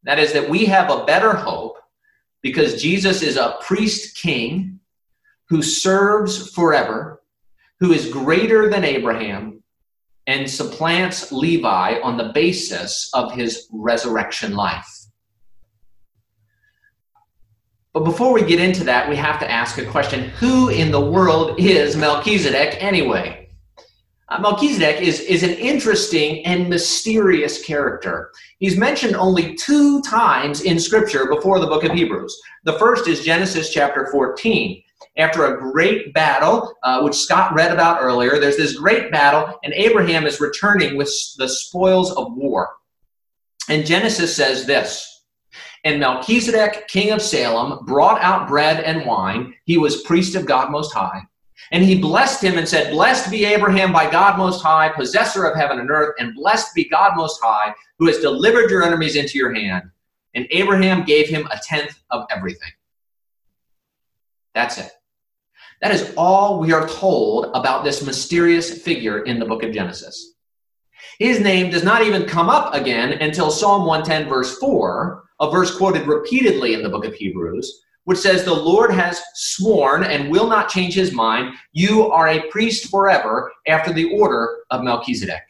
That 0.03 0.19
is, 0.19 0.31
that 0.33 0.47
we 0.47 0.65
have 0.65 0.91
a 0.91 1.05
better 1.05 1.33
hope 1.33 1.79
because 2.43 2.79
Jesus 2.79 3.23
is 3.23 3.35
a 3.35 3.57
priest 3.61 4.15
king 4.15 4.79
who 5.49 5.63
serves 5.63 6.51
forever, 6.51 7.23
who 7.79 7.93
is 7.93 8.11
greater 8.11 8.69
than 8.69 8.83
Abraham, 8.83 9.63
and 10.27 10.47
supplants 10.47 11.31
Levi 11.31 11.99
on 12.01 12.15
the 12.15 12.31
basis 12.31 13.09
of 13.15 13.33
his 13.33 13.67
resurrection 13.71 14.53
life. 14.53 15.00
But 17.93 18.05
before 18.05 18.33
we 18.33 18.43
get 18.43 18.59
into 18.59 18.85
that, 18.85 19.09
we 19.09 19.17
have 19.17 19.39
to 19.39 19.51
ask 19.51 19.77
a 19.77 19.85
question 19.85 20.29
Who 20.39 20.69
in 20.69 20.91
the 20.91 21.01
world 21.01 21.59
is 21.59 21.97
Melchizedek 21.97 22.81
anyway? 22.81 23.49
Uh, 24.29 24.39
Melchizedek 24.39 25.01
is, 25.01 25.19
is 25.19 25.43
an 25.43 25.49
interesting 25.49 26.45
and 26.45 26.69
mysterious 26.69 27.61
character. 27.61 28.31
He's 28.59 28.77
mentioned 28.77 29.17
only 29.17 29.55
two 29.55 30.01
times 30.03 30.61
in 30.61 30.79
Scripture 30.79 31.27
before 31.27 31.59
the 31.59 31.67
book 31.67 31.83
of 31.83 31.91
Hebrews. 31.91 32.41
The 32.63 32.79
first 32.79 33.09
is 33.09 33.25
Genesis 33.25 33.73
chapter 33.73 34.07
14. 34.09 34.81
After 35.17 35.45
a 35.45 35.59
great 35.59 36.13
battle, 36.13 36.73
uh, 36.83 37.01
which 37.01 37.15
Scott 37.15 37.53
read 37.53 37.73
about 37.73 38.01
earlier, 38.01 38.39
there's 38.39 38.55
this 38.55 38.77
great 38.77 39.11
battle, 39.11 39.59
and 39.65 39.73
Abraham 39.73 40.25
is 40.25 40.39
returning 40.39 40.95
with 40.95 41.09
the 41.37 41.49
spoils 41.49 42.15
of 42.15 42.33
war. 42.33 42.69
And 43.67 43.85
Genesis 43.85 44.33
says 44.33 44.65
this 44.65 45.10
And 45.83 45.99
Melchizedek, 45.99 46.87
king 46.87 47.11
of 47.11 47.21
Salem, 47.21 47.85
brought 47.85 48.21
out 48.21 48.47
bread 48.47 48.83
and 48.83 49.05
wine. 49.05 49.55
He 49.65 49.77
was 49.77 50.03
priest 50.03 50.35
of 50.35 50.45
God 50.45 50.71
Most 50.71 50.93
High. 50.93 51.21
And 51.71 51.83
he 51.83 51.99
blessed 51.99 52.43
him 52.43 52.57
and 52.57 52.67
said, 52.67 52.91
Blessed 52.91 53.31
be 53.31 53.45
Abraham 53.45 53.93
by 53.93 54.09
God 54.09 54.37
Most 54.37 54.61
High, 54.61 54.89
possessor 54.89 55.45
of 55.45 55.57
heaven 55.57 55.79
and 55.79 55.89
earth, 55.89 56.15
and 56.19 56.35
blessed 56.35 56.75
be 56.75 56.85
God 56.85 57.15
Most 57.15 57.39
High, 57.41 57.73
who 57.97 58.07
has 58.07 58.19
delivered 58.19 58.69
your 58.69 58.83
enemies 58.83 59.15
into 59.15 59.37
your 59.37 59.53
hand. 59.53 59.89
And 60.33 60.47
Abraham 60.51 61.03
gave 61.03 61.27
him 61.27 61.47
a 61.47 61.59
tenth 61.63 61.99
of 62.09 62.25
everything. 62.29 62.71
That's 64.53 64.77
it. 64.77 64.91
That 65.81 65.91
is 65.91 66.13
all 66.15 66.59
we 66.59 66.73
are 66.73 66.87
told 66.87 67.47
about 67.53 67.83
this 67.83 68.05
mysterious 68.05 68.83
figure 68.83 69.23
in 69.23 69.39
the 69.39 69.45
book 69.45 69.63
of 69.63 69.71
Genesis. 69.71 70.35
His 71.19 71.39
name 71.39 71.71
does 71.71 71.83
not 71.83 72.03
even 72.03 72.25
come 72.25 72.49
up 72.49 72.73
again 72.73 73.13
until 73.13 73.49
Psalm 73.49 73.85
110, 73.85 74.29
verse 74.29 74.57
4, 74.57 75.23
a 75.41 75.49
verse 75.49 75.75
quoted 75.75 76.07
repeatedly 76.07 76.75
in 76.75 76.83
the 76.83 76.89
book 76.89 77.03
of 77.03 77.15
Hebrews, 77.15 77.83
which 78.05 78.19
says, 78.19 78.43
The 78.43 78.53
Lord 78.53 78.91
has 78.91 79.21
sworn 79.33 80.03
and 80.03 80.29
will 80.29 80.47
not 80.47 80.69
change 80.69 80.93
his 80.93 81.11
mind. 81.11 81.55
You 81.73 82.09
are 82.11 82.27
a 82.27 82.47
priest 82.49 82.89
forever 82.89 83.51
after 83.67 83.91
the 83.91 84.11
order 84.13 84.59
of 84.69 84.83
Melchizedek. 84.83 85.41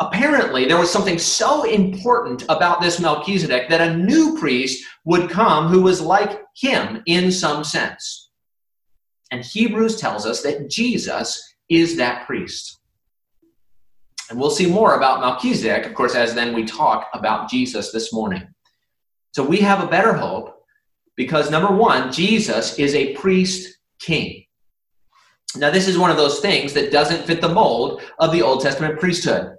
Apparently, 0.00 0.64
there 0.64 0.78
was 0.78 0.92
something 0.92 1.18
so 1.18 1.64
important 1.64 2.44
about 2.48 2.80
this 2.80 3.00
Melchizedek 3.00 3.68
that 3.68 3.80
a 3.80 3.96
new 3.96 4.38
priest 4.38 4.84
would 5.04 5.30
come 5.30 5.68
who 5.68 5.82
was 5.82 6.00
like 6.00 6.42
him 6.54 7.02
in 7.06 7.32
some 7.32 7.64
sense. 7.64 8.30
And 9.32 9.44
Hebrews 9.44 10.00
tells 10.00 10.24
us 10.24 10.42
that 10.42 10.70
Jesus 10.70 11.42
is 11.68 11.96
that 11.96 12.26
priest. 12.26 12.77
And 14.30 14.38
we'll 14.38 14.50
see 14.50 14.66
more 14.66 14.94
about 14.94 15.20
Melchizedek, 15.20 15.86
of 15.86 15.94
course, 15.94 16.14
as 16.14 16.34
then 16.34 16.54
we 16.54 16.64
talk 16.64 17.08
about 17.14 17.48
Jesus 17.48 17.92
this 17.92 18.12
morning. 18.12 18.46
So 19.32 19.42
we 19.42 19.58
have 19.58 19.82
a 19.82 19.86
better 19.86 20.12
hope 20.12 20.62
because 21.16 21.50
number 21.50 21.74
one, 21.74 22.12
Jesus 22.12 22.78
is 22.78 22.94
a 22.94 23.14
priest 23.14 23.78
king. 24.00 24.44
Now, 25.56 25.70
this 25.70 25.88
is 25.88 25.98
one 25.98 26.10
of 26.10 26.16
those 26.16 26.40
things 26.40 26.72
that 26.74 26.92
doesn't 26.92 27.24
fit 27.24 27.40
the 27.40 27.48
mold 27.48 28.02
of 28.18 28.32
the 28.32 28.42
Old 28.42 28.60
Testament 28.60 29.00
priesthood. 29.00 29.56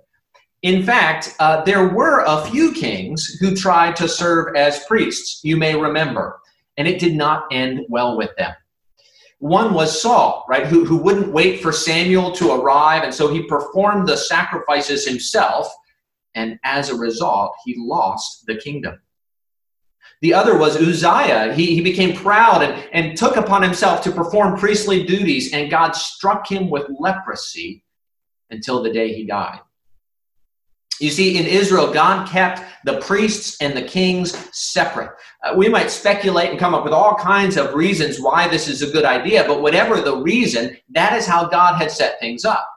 In 0.62 0.84
fact, 0.84 1.36
uh, 1.40 1.64
there 1.64 1.88
were 1.88 2.24
a 2.26 2.46
few 2.46 2.74
kings 2.74 3.38
who 3.40 3.56
tried 3.56 3.96
to 3.96 4.08
serve 4.08 4.56
as 4.56 4.86
priests, 4.86 5.42
you 5.44 5.58
may 5.58 5.76
remember, 5.76 6.40
and 6.78 6.88
it 6.88 7.00
did 7.00 7.16
not 7.16 7.46
end 7.52 7.82
well 7.90 8.18
with 8.18 8.36
them. 8.38 8.54
One 9.40 9.74
was 9.74 10.02
Saul, 10.02 10.46
right, 10.50 10.66
who, 10.66 10.84
who 10.84 10.98
wouldn't 10.98 11.32
wait 11.32 11.62
for 11.62 11.72
Samuel 11.72 12.32
to 12.34 12.52
arrive, 12.52 13.04
and 13.04 13.14
so 13.14 13.34
he 13.34 13.44
performed 13.44 14.08
the 14.08 14.18
sacrifices 14.18 15.08
himself, 15.08 15.68
and 16.36 16.60
as 16.64 16.90
a 16.90 16.96
result, 16.96 17.56
he 17.66 17.76
lost 17.78 18.46
the 18.48 18.56
kingdom. 18.56 19.00
The 20.22 20.34
other 20.34 20.58
was 20.58 20.76
Uzziah. 20.76 21.54
He, 21.54 21.76
he 21.76 21.82
became 21.82 22.16
proud 22.16 22.64
and, 22.64 22.90
and 22.92 23.18
took 23.18 23.38
upon 23.38 23.64
himself 23.64 24.02
to 24.04 24.12
perform 24.12 24.60
priestly 24.60 25.06
duties, 25.06 25.54
and 25.54 25.72
God 25.72 25.94
struck 25.94 26.52
him 26.52 26.70
with 26.70 26.92
leprosy 27.00 27.86
until 28.50 28.84
the 28.84 28.92
day 28.92 29.14
he 29.14 29.26
died. 29.26 29.62
You 31.00 31.10
see, 31.10 31.38
in 31.38 31.46
Israel, 31.46 31.92
God 31.92 32.28
kept 32.28 32.62
the 32.84 33.00
priests 33.00 33.58
and 33.62 33.76
the 33.76 33.82
kings 33.82 34.36
separate. 34.52 35.12
Uh, 35.44 35.54
we 35.56 35.70
might 35.70 35.90
speculate 35.90 36.50
and 36.50 36.60
come 36.60 36.74
up 36.74 36.84
with 36.84 36.94
all 36.94 37.16
kinds 37.16 37.56
of 37.56 37.74
reasons 37.74 38.20
why 38.20 38.48
this 38.48 38.68
is 38.68 38.82
a 38.82 38.92
good 38.92 39.06
idea, 39.06 39.46
but 39.48 39.62
whatever 39.62 40.02
the 40.02 40.18
reason, 40.18 40.76
that 40.90 41.14
is 41.14 41.26
how 41.26 41.48
God 41.48 41.76
had 41.76 41.92
set 41.92 42.20
things 42.20 42.44
up. 42.44 42.68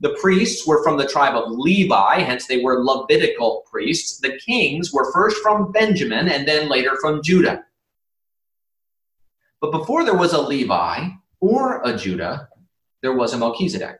The 0.00 0.16
priests 0.20 0.66
were 0.66 0.82
from 0.82 0.96
the 0.96 1.06
tribe 1.06 1.34
of 1.34 1.50
Levi, 1.50 2.20
hence 2.20 2.46
they 2.46 2.62
were 2.62 2.84
Levitical 2.84 3.64
priests. 3.70 4.18
The 4.18 4.38
kings 4.38 4.92
were 4.92 5.12
first 5.12 5.38
from 5.42 5.72
Benjamin 5.72 6.28
and 6.28 6.46
then 6.48 6.68
later 6.68 6.96
from 7.00 7.22
Judah. 7.22 7.64
But 9.60 9.72
before 9.72 10.04
there 10.04 10.16
was 10.16 10.32
a 10.32 10.40
Levi 10.40 11.08
or 11.40 11.82
a 11.82 11.96
Judah, 11.96 12.48
there 13.02 13.14
was 13.14 13.34
a 13.34 13.38
Melchizedek. 13.38 13.98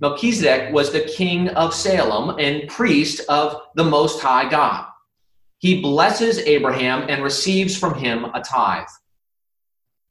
Melchizedek 0.00 0.72
was 0.72 0.92
the 0.92 1.00
king 1.00 1.48
of 1.50 1.74
Salem 1.74 2.36
and 2.38 2.68
priest 2.68 3.20
of 3.28 3.60
the 3.74 3.84
Most 3.84 4.20
High 4.20 4.48
God. 4.48 4.86
He 5.58 5.82
blesses 5.82 6.38
Abraham 6.38 7.06
and 7.08 7.22
receives 7.22 7.76
from 7.76 7.94
him 7.94 8.26
a 8.26 8.40
tithe. 8.40 8.86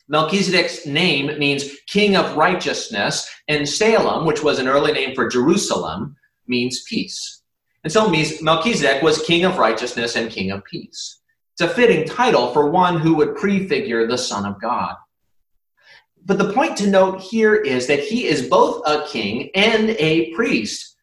Melchizedek's 0.10 0.86
name 0.86 1.38
means 1.39 1.70
king 1.88 2.15
of 2.15 2.36
righteousness, 2.36 3.29
and 3.48 3.67
Salem, 3.67 4.25
which 4.25 4.44
was 4.44 4.60
an 4.60 4.67
early 4.67 4.91
name 4.91 5.15
for 5.15 5.27
Jerusalem, 5.27 6.15
means 6.48 6.84
peace. 6.84 7.41
And 7.84 7.91
so 7.91 8.10
Melchizedek 8.41 9.01
was 9.01 9.22
king 9.22 9.46
of 9.46 9.58
righteousness 9.58 10.15
and 10.17 10.29
king 10.29 10.51
of 10.51 10.65
peace. 10.65 11.22
It's 11.53 11.62
a 11.62 11.74
fitting 11.74 12.06
title 12.06 12.51
for 12.51 12.70
one 12.70 13.00
who 13.00 13.15
would 13.15 13.36
prefigure 13.36 14.06
the 14.06 14.17
Son 14.17 14.46
of 14.46 14.62
God. 14.62 14.96
But 16.27 16.39
the 16.39 16.51
point 16.51 16.75
to 16.77 16.88
note 16.88 17.22
here 17.22 17.55
is 17.55 17.88
that 17.88 18.01
he 18.01 18.25
is 18.25 18.50
both 18.50 18.84
a 18.86 19.07
king 19.07 19.50
and 19.55 19.91
a 19.91 20.34
priest. 20.34 20.98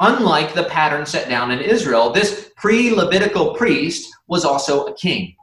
Unlike 0.00 0.54
the 0.54 0.64
pattern 0.64 1.04
set 1.04 1.28
down 1.28 1.50
in 1.50 1.60
Israel, 1.60 2.10
this 2.10 2.50
pre 2.56 2.90
Levitical 2.90 3.54
priest 3.54 4.10
was 4.26 4.46
also 4.46 4.86
a 4.86 4.94
king. 4.94 5.36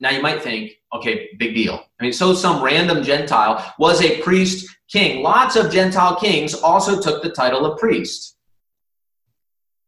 Now 0.00 0.10
you 0.10 0.20
might 0.20 0.42
think, 0.42 0.72
okay, 0.92 1.30
big 1.38 1.54
deal. 1.54 1.84
I 2.00 2.02
mean, 2.02 2.12
so 2.12 2.34
some 2.34 2.64
random 2.64 3.04
Gentile 3.04 3.72
was 3.78 4.02
a 4.02 4.20
priest 4.22 4.68
king. 4.90 5.22
Lots 5.22 5.54
of 5.54 5.70
Gentile 5.70 6.16
kings 6.16 6.52
also 6.52 7.00
took 7.00 7.22
the 7.22 7.30
title 7.30 7.64
of 7.64 7.78
priest. 7.78 8.36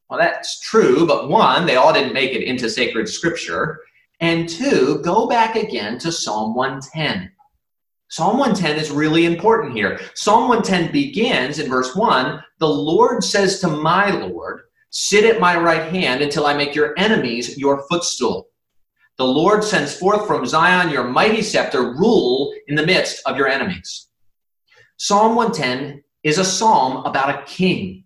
Well, 0.09 0.21
that's 0.21 0.61
true, 0.61 1.09
but 1.09 1.29
one, 1.29 1.67
they 1.67 1.75
all 1.75 1.93
didn't 1.93 2.15
make 2.15 2.31
it 2.31 2.45
into 2.45 2.71
sacred 2.71 3.09
scripture. 3.09 3.81
And 4.21 4.49
two, 4.49 5.01
go 5.03 5.27
back 5.27 5.57
again 5.57 5.99
to 5.99 6.13
Psalm 6.13 6.55
110. 6.55 7.33
Psalm 8.09 8.39
110 8.39 8.79
is 8.79 8.91
really 8.91 9.25
important 9.25 9.75
here. 9.75 9.99
Psalm 10.15 10.49
110 10.49 10.93
begins 10.93 11.59
in 11.59 11.69
verse 11.69 11.97
1 11.97 12.43
The 12.59 12.69
Lord 12.69 13.25
says 13.25 13.61
to 13.61 13.69
my 13.69 14.11
Lord, 14.11 14.63
Sit 14.91 15.25
at 15.25 15.41
my 15.41 15.59
right 15.59 15.93
hand 15.93 16.23
until 16.23 16.47
I 16.47 16.55
make 16.55 16.75
your 16.75 16.95
enemies 16.97 17.59
your 17.59 17.85
footstool. 17.89 18.49
The 19.19 19.27
Lord 19.27 19.65
sends 19.65 19.97
forth 19.97 20.27
from 20.27 20.47
Zion 20.47 20.91
your 20.91 21.05
mighty 21.05 21.43
scepter, 21.43 21.95
rule 21.95 22.55
in 22.69 22.77
the 22.77 22.87
midst 22.87 23.23
of 23.27 23.37
your 23.37 23.49
enemies. 23.49 24.09
Psalm 24.99 25.35
110 25.35 26.03
is 26.23 26.39
a 26.39 26.45
psalm 26.45 27.05
about 27.07 27.35
a 27.35 27.43
king. 27.45 28.05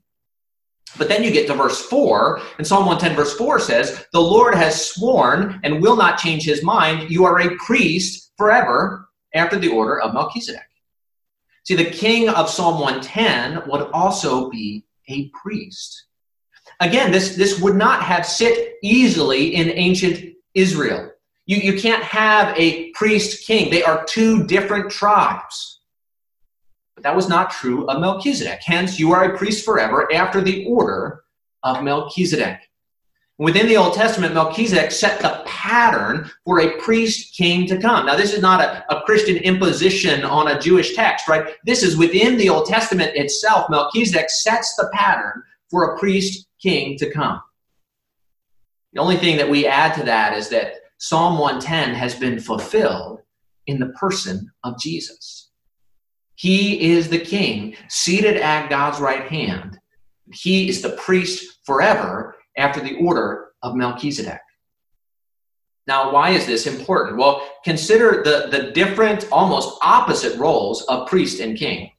But 0.96 1.08
then 1.08 1.22
you 1.22 1.30
get 1.30 1.46
to 1.48 1.54
verse 1.54 1.80
4, 1.86 2.40
and 2.58 2.66
Psalm 2.66 2.86
110, 2.86 3.14
verse 3.14 3.36
4 3.36 3.60
says, 3.60 4.06
The 4.12 4.20
Lord 4.20 4.54
has 4.54 4.90
sworn 4.90 5.60
and 5.62 5.82
will 5.82 5.94
not 5.94 6.18
change 6.18 6.44
his 6.44 6.64
mind. 6.64 7.10
You 7.10 7.24
are 7.24 7.40
a 7.40 7.56
priest 7.56 8.32
forever 8.36 9.09
after 9.34 9.58
the 9.58 9.68
order 9.68 10.00
of 10.00 10.14
Melchizedek. 10.14 10.62
See, 11.64 11.76
the 11.76 11.90
king 11.90 12.28
of 12.28 12.48
Psalm 12.48 12.80
110 12.80 13.68
would 13.68 13.82
also 13.92 14.50
be 14.50 14.84
a 15.08 15.28
priest. 15.28 16.06
Again, 16.80 17.12
this, 17.12 17.36
this 17.36 17.60
would 17.60 17.76
not 17.76 18.02
have 18.02 18.24
sit 18.24 18.76
easily 18.82 19.54
in 19.54 19.70
ancient 19.70 20.34
Israel. 20.54 21.10
You, 21.46 21.58
you 21.58 21.80
can't 21.80 22.02
have 22.02 22.56
a 22.56 22.90
priest 22.92 23.46
king, 23.46 23.70
they 23.70 23.82
are 23.82 24.04
two 24.04 24.44
different 24.46 24.90
tribes. 24.90 25.80
But 26.94 27.04
that 27.04 27.16
was 27.16 27.28
not 27.28 27.50
true 27.50 27.86
of 27.86 28.00
Melchizedek. 28.00 28.60
Hence, 28.64 28.98
you 28.98 29.12
are 29.12 29.24
a 29.24 29.36
priest 29.36 29.64
forever 29.64 30.12
after 30.12 30.40
the 30.40 30.64
order 30.66 31.24
of 31.62 31.82
Melchizedek. 31.82 32.69
Within 33.40 33.68
the 33.68 33.76
Old 33.78 33.94
Testament, 33.94 34.34
Melchizedek 34.34 34.90
set 34.90 35.18
the 35.18 35.42
pattern 35.46 36.30
for 36.44 36.60
a 36.60 36.76
priest 36.76 37.34
king 37.34 37.66
to 37.68 37.80
come. 37.80 38.04
Now, 38.04 38.14
this 38.14 38.34
is 38.34 38.42
not 38.42 38.60
a, 38.60 38.84
a, 38.94 39.00
Christian 39.04 39.38
imposition 39.38 40.24
on 40.24 40.48
a 40.48 40.60
Jewish 40.60 40.94
text, 40.94 41.26
right? 41.26 41.54
This 41.64 41.82
is 41.82 41.96
within 41.96 42.36
the 42.36 42.50
Old 42.50 42.66
Testament 42.66 43.12
itself. 43.16 43.70
Melchizedek 43.70 44.28
sets 44.28 44.76
the 44.76 44.90
pattern 44.92 45.42
for 45.70 45.84
a 45.84 45.98
priest 45.98 46.48
king 46.60 46.98
to 46.98 47.10
come. 47.10 47.40
The 48.92 49.00
only 49.00 49.16
thing 49.16 49.38
that 49.38 49.48
we 49.48 49.66
add 49.66 49.94
to 49.94 50.02
that 50.02 50.36
is 50.36 50.50
that 50.50 50.74
Psalm 50.98 51.38
110 51.38 51.94
has 51.94 52.14
been 52.14 52.40
fulfilled 52.40 53.22
in 53.66 53.80
the 53.80 53.94
person 53.98 54.50
of 54.64 54.78
Jesus. 54.78 55.48
He 56.34 56.92
is 56.92 57.08
the 57.08 57.18
king 57.18 57.74
seated 57.88 58.36
at 58.36 58.68
God's 58.68 59.00
right 59.00 59.26
hand. 59.30 59.78
He 60.30 60.68
is 60.68 60.82
the 60.82 60.90
priest 60.90 61.60
forever 61.64 62.36
after 62.60 62.80
the 62.80 62.96
order 62.96 63.48
of 63.62 63.74
Melchizedek. 63.74 64.40
Now, 65.86 66.12
why 66.12 66.30
is 66.30 66.46
this 66.46 66.66
important? 66.66 67.16
Well, 67.16 67.46
consider 67.64 68.22
the, 68.22 68.48
the 68.50 68.70
different, 68.70 69.26
almost 69.32 69.78
opposite 69.82 70.38
roles 70.38 70.82
of 70.82 71.08
priest 71.08 71.40
and 71.40 71.56
king. 71.56 71.90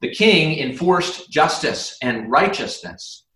The 0.00 0.14
king 0.14 0.58
enforced 0.58 1.30
justice 1.30 1.98
and 2.02 2.30
righteousness, 2.30 3.26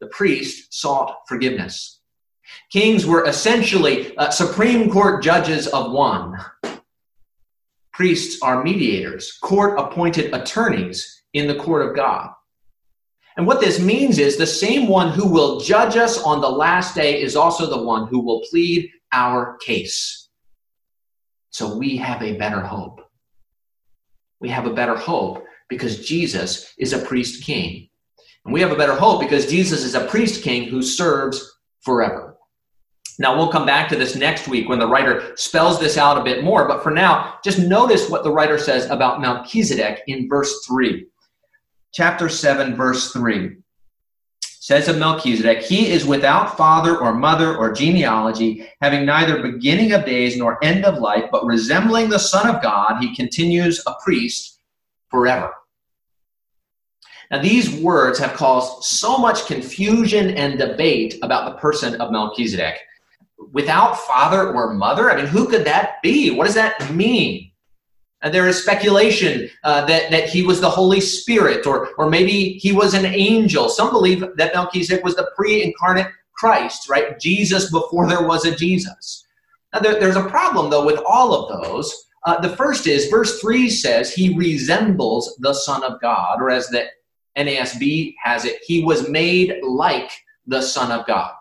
the 0.00 0.08
priest 0.08 0.74
sought 0.74 1.16
forgiveness. 1.28 2.00
Kings 2.70 3.06
were 3.06 3.26
essentially 3.26 4.16
uh, 4.16 4.30
Supreme 4.30 4.90
Court 4.90 5.22
judges 5.22 5.66
of 5.68 5.92
one. 5.92 6.36
Priests 7.92 8.40
are 8.42 8.62
mediators, 8.62 9.38
court 9.42 9.78
appointed 9.78 10.34
attorneys 10.34 11.24
in 11.34 11.46
the 11.46 11.56
court 11.56 11.88
of 11.88 11.96
God. 11.96 12.30
And 13.38 13.46
what 13.46 13.60
this 13.60 13.78
means 13.78 14.18
is 14.18 14.36
the 14.36 14.46
same 14.46 14.88
one 14.88 15.12
who 15.12 15.28
will 15.28 15.60
judge 15.60 15.96
us 15.96 16.20
on 16.20 16.40
the 16.40 16.50
last 16.50 16.96
day 16.96 17.22
is 17.22 17.36
also 17.36 17.66
the 17.66 17.84
one 17.84 18.08
who 18.08 18.18
will 18.18 18.42
plead 18.50 18.90
our 19.12 19.56
case. 19.58 20.28
So 21.50 21.76
we 21.76 21.96
have 21.98 22.20
a 22.20 22.36
better 22.36 22.60
hope. 22.60 23.00
We 24.40 24.48
have 24.48 24.66
a 24.66 24.74
better 24.74 24.96
hope 24.96 25.44
because 25.68 26.04
Jesus 26.04 26.74
is 26.78 26.92
a 26.92 26.98
priest 26.98 27.44
king. 27.44 27.88
And 28.44 28.52
we 28.52 28.60
have 28.60 28.72
a 28.72 28.76
better 28.76 28.96
hope 28.96 29.20
because 29.20 29.46
Jesus 29.46 29.84
is 29.84 29.94
a 29.94 30.06
priest 30.06 30.42
king 30.42 30.64
who 30.64 30.82
serves 30.82 31.58
forever. 31.82 32.36
Now, 33.20 33.36
we'll 33.36 33.52
come 33.52 33.66
back 33.66 33.88
to 33.88 33.96
this 33.96 34.16
next 34.16 34.48
week 34.48 34.68
when 34.68 34.80
the 34.80 34.88
writer 34.88 35.36
spells 35.36 35.78
this 35.78 35.96
out 35.96 36.18
a 36.18 36.24
bit 36.24 36.42
more. 36.42 36.66
But 36.66 36.82
for 36.82 36.90
now, 36.90 37.34
just 37.44 37.60
notice 37.60 38.10
what 38.10 38.24
the 38.24 38.32
writer 38.32 38.58
says 38.58 38.90
about 38.90 39.20
Melchizedek 39.20 40.02
in 40.08 40.28
verse 40.28 40.64
3 40.66 41.06
chapter 41.92 42.28
7, 42.28 42.76
verse 42.76 43.12
3 43.12 43.56
says 44.68 44.86
of 44.86 44.98
Melchizedek, 44.98 45.62
he 45.62 45.88
is 45.88 46.04
without 46.04 46.58
father 46.58 46.98
or 46.98 47.14
mother 47.14 47.56
or 47.56 47.72
genealogy, 47.72 48.68
having 48.82 49.06
neither 49.06 49.40
beginning 49.40 49.92
of 49.92 50.04
days 50.04 50.36
nor 50.36 50.62
end 50.62 50.84
of 50.84 50.98
life, 50.98 51.24
but 51.32 51.46
resembling 51.46 52.10
the 52.10 52.18
Son 52.18 52.54
of 52.54 52.62
God, 52.62 53.00
he 53.00 53.16
continues 53.16 53.82
a 53.86 53.94
priest 54.04 54.60
forever. 55.08 55.54
Now, 57.30 57.40
these 57.40 57.80
words 57.80 58.18
have 58.18 58.34
caused 58.34 58.84
so 58.84 59.16
much 59.16 59.46
confusion 59.46 60.36
and 60.36 60.58
debate 60.58 61.18
about 61.22 61.50
the 61.50 61.58
person 61.58 61.98
of 61.98 62.12
Melchizedek. 62.12 62.78
Without 63.52 63.96
father 63.96 64.52
or 64.52 64.74
mother? 64.74 65.10
I 65.10 65.16
mean, 65.16 65.26
who 65.26 65.48
could 65.48 65.64
that 65.64 66.02
be? 66.02 66.30
What 66.30 66.44
does 66.44 66.54
that 66.56 66.92
mean? 66.92 67.47
And 68.22 68.34
there 68.34 68.48
is 68.48 68.62
speculation 68.62 69.48
uh, 69.62 69.84
that, 69.86 70.10
that 70.10 70.28
he 70.28 70.42
was 70.42 70.60
the 70.60 70.70
Holy 70.70 71.00
Spirit, 71.00 71.66
or, 71.66 71.90
or 71.98 72.10
maybe 72.10 72.54
he 72.54 72.72
was 72.72 72.94
an 72.94 73.06
angel. 73.06 73.68
Some 73.68 73.90
believe 73.90 74.24
that 74.36 74.54
Melchizedek 74.54 75.04
was 75.04 75.14
the 75.14 75.30
pre 75.36 75.62
incarnate 75.62 76.08
Christ, 76.32 76.88
right? 76.88 77.18
Jesus 77.20 77.70
before 77.70 78.08
there 78.08 78.26
was 78.26 78.44
a 78.44 78.54
Jesus. 78.54 79.24
Now, 79.72 79.80
there, 79.80 80.00
there's 80.00 80.16
a 80.16 80.28
problem, 80.28 80.70
though, 80.70 80.84
with 80.84 81.00
all 81.06 81.32
of 81.34 81.62
those. 81.62 82.06
Uh, 82.24 82.40
the 82.40 82.56
first 82.56 82.86
is 82.86 83.06
verse 83.06 83.40
3 83.40 83.70
says 83.70 84.12
he 84.12 84.34
resembles 84.34 85.36
the 85.40 85.54
Son 85.54 85.84
of 85.84 86.00
God, 86.00 86.42
or 86.42 86.50
as 86.50 86.68
the 86.68 86.86
NASB 87.36 88.14
has 88.22 88.44
it, 88.44 88.60
he 88.64 88.84
was 88.84 89.08
made 89.08 89.54
like 89.62 90.10
the 90.46 90.60
Son 90.60 90.90
of 90.90 91.06
God. 91.06 91.32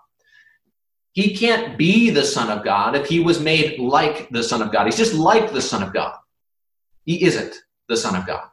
He 1.13 1.35
can't 1.35 1.77
be 1.77 2.11
the 2.11 2.23
Son 2.23 2.55
of 2.55 2.63
God 2.63 2.95
if 2.95 3.07
he 3.07 3.19
was 3.19 3.39
made 3.39 3.79
like 3.79 4.29
the 4.29 4.43
Son 4.43 4.61
of 4.61 4.71
God. 4.71 4.85
He's 4.85 4.97
just 4.97 5.15
like 5.15 5.51
the 5.51 5.61
Son 5.61 5.81
of 5.81 5.91
God. 5.91 6.15
He 7.07 7.23
isn't 7.23 7.55
the 7.87 7.97
Son 7.97 8.15
of 8.15 8.27
God. 8.27 8.43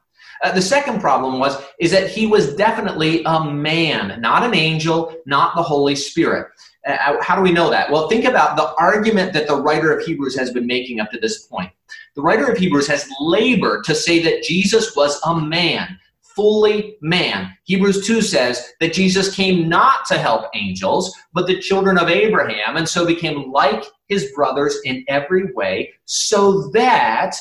Uh, 0.42 0.52
the 0.52 0.62
second 0.62 1.00
problem 1.00 1.40
was 1.40 1.60
is 1.80 1.90
that 1.90 2.08
he 2.08 2.26
was 2.26 2.54
definitely 2.54 3.22
a 3.24 3.44
man, 3.44 4.20
not 4.20 4.44
an 4.44 4.54
angel, 4.54 5.14
not 5.26 5.56
the 5.56 5.62
Holy 5.62 5.96
Spirit. 5.96 6.46
Uh, 6.86 6.92
uh, 6.92 7.22
how 7.22 7.34
do 7.34 7.42
we 7.42 7.52
know 7.52 7.68
that? 7.68 7.90
Well, 7.90 8.08
think 8.08 8.24
about 8.24 8.56
the 8.56 8.72
argument 8.78 9.32
that 9.32 9.48
the 9.48 9.60
writer 9.60 9.96
of 9.96 10.04
Hebrews 10.04 10.38
has 10.38 10.52
been 10.52 10.66
making 10.66 11.00
up 11.00 11.10
to 11.10 11.18
this 11.18 11.46
point. 11.46 11.70
The 12.14 12.22
writer 12.22 12.46
of 12.46 12.56
Hebrews 12.56 12.86
has 12.86 13.08
labored 13.20 13.84
to 13.84 13.94
say 13.94 14.22
that 14.22 14.44
Jesus 14.44 14.94
was 14.94 15.20
a 15.26 15.40
man, 15.40 15.98
fully 16.20 16.96
man. 17.00 17.56
Hebrews 17.64 18.06
2 18.06 18.22
says 18.22 18.72
that 18.78 18.92
Jesus 18.92 19.34
came 19.34 19.68
not 19.68 20.04
to 20.06 20.18
help 20.18 20.46
angels, 20.54 21.12
but 21.32 21.48
the 21.48 21.58
children 21.58 21.98
of 21.98 22.08
Abraham, 22.08 22.76
and 22.76 22.88
so 22.88 23.04
became 23.04 23.50
like 23.50 23.84
his 24.06 24.30
brothers 24.32 24.78
in 24.84 25.04
every 25.08 25.52
way, 25.54 25.92
so 26.04 26.70
that 26.72 27.34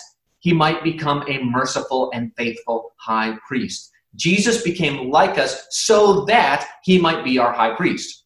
he 0.44 0.52
might 0.52 0.84
become 0.84 1.24
a 1.30 1.42
merciful 1.42 2.12
and 2.14 2.34
faithful 2.36 2.92
high 2.98 3.38
priest. 3.48 3.90
Jesus 4.16 4.62
became 4.62 5.10
like 5.10 5.38
us 5.38 5.68
so 5.72 6.26
that 6.26 6.68
he 6.84 7.00
might 7.00 7.24
be 7.24 7.40
our 7.40 7.54
high 7.54 7.74
priest. 7.76 8.26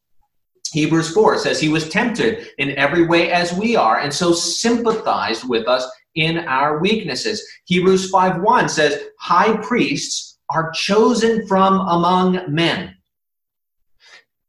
Hebrews 0.73 1.13
4 1.13 1.37
says 1.37 1.59
he 1.59 1.69
was 1.69 1.89
tempted 1.89 2.47
in 2.57 2.71
every 2.71 3.05
way 3.05 3.31
as 3.31 3.53
we 3.53 3.75
are 3.75 3.99
and 3.99 4.11
so 4.11 4.33
sympathized 4.33 5.47
with 5.47 5.67
us 5.67 5.87
in 6.15 6.39
our 6.39 6.79
weaknesses. 6.79 7.47
Hebrews 7.65 8.11
5:1 8.11 8.67
says 8.67 8.99
high 9.19 9.55
priests 9.57 10.39
are 10.49 10.71
chosen 10.71 11.47
from 11.47 11.81
among 11.87 12.51
men. 12.51 12.95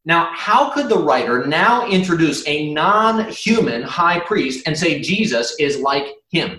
Now, 0.07 0.31
how 0.35 0.71
could 0.71 0.89
the 0.89 1.05
writer 1.05 1.47
now 1.47 1.87
introduce 1.87 2.43
a 2.49 2.73
non-human 2.73 3.83
high 3.83 4.21
priest 4.21 4.67
and 4.67 4.77
say 4.77 5.03
Jesus 5.03 5.55
is 5.61 5.81
like 5.81 6.15
him? 6.31 6.59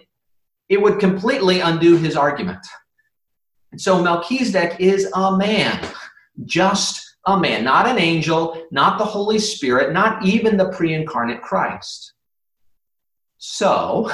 It 0.70 0.82
would 0.82 1.00
completely 1.00 1.60
undo 1.60 1.98
his 1.98 2.16
argument. 2.16 2.66
And 3.72 3.82
so 3.82 4.02
Melchizedek 4.02 4.80
is 4.80 5.12
a 5.16 5.36
man, 5.36 5.86
just 6.46 7.18
a 7.26 7.40
man, 7.40 7.64
not 7.64 7.88
an 7.88 8.00
angel, 8.00 8.68
not 8.72 8.98
the 8.98 9.06
Holy 9.06 9.40
Spirit, 9.40 9.94
not 9.94 10.26
even 10.26 10.58
the 10.58 10.70
pre 10.70 10.94
incarnate 10.94 11.42
Christ. 11.42 12.14
So, 13.38 14.12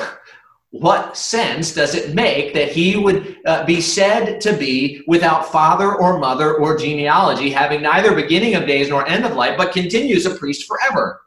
what 0.71 1.15
sense 1.15 1.73
does 1.73 1.95
it 1.95 2.13
make 2.13 2.53
that 2.53 2.71
he 2.71 2.97
would 2.97 3.37
uh, 3.45 3.65
be 3.65 3.79
said 3.79 4.41
to 4.41 4.53
be 4.53 5.03
without 5.07 5.51
father 5.51 5.95
or 5.95 6.19
mother 6.19 6.55
or 6.55 6.77
genealogy, 6.77 7.49
having 7.49 7.81
neither 7.81 8.13
beginning 8.13 8.55
of 8.55 8.67
days 8.67 8.89
nor 8.89 9.07
end 9.07 9.25
of 9.25 9.35
life, 9.35 9.57
but 9.57 9.71
continues 9.71 10.25
a 10.25 10.35
priest 10.35 10.67
forever? 10.67 11.21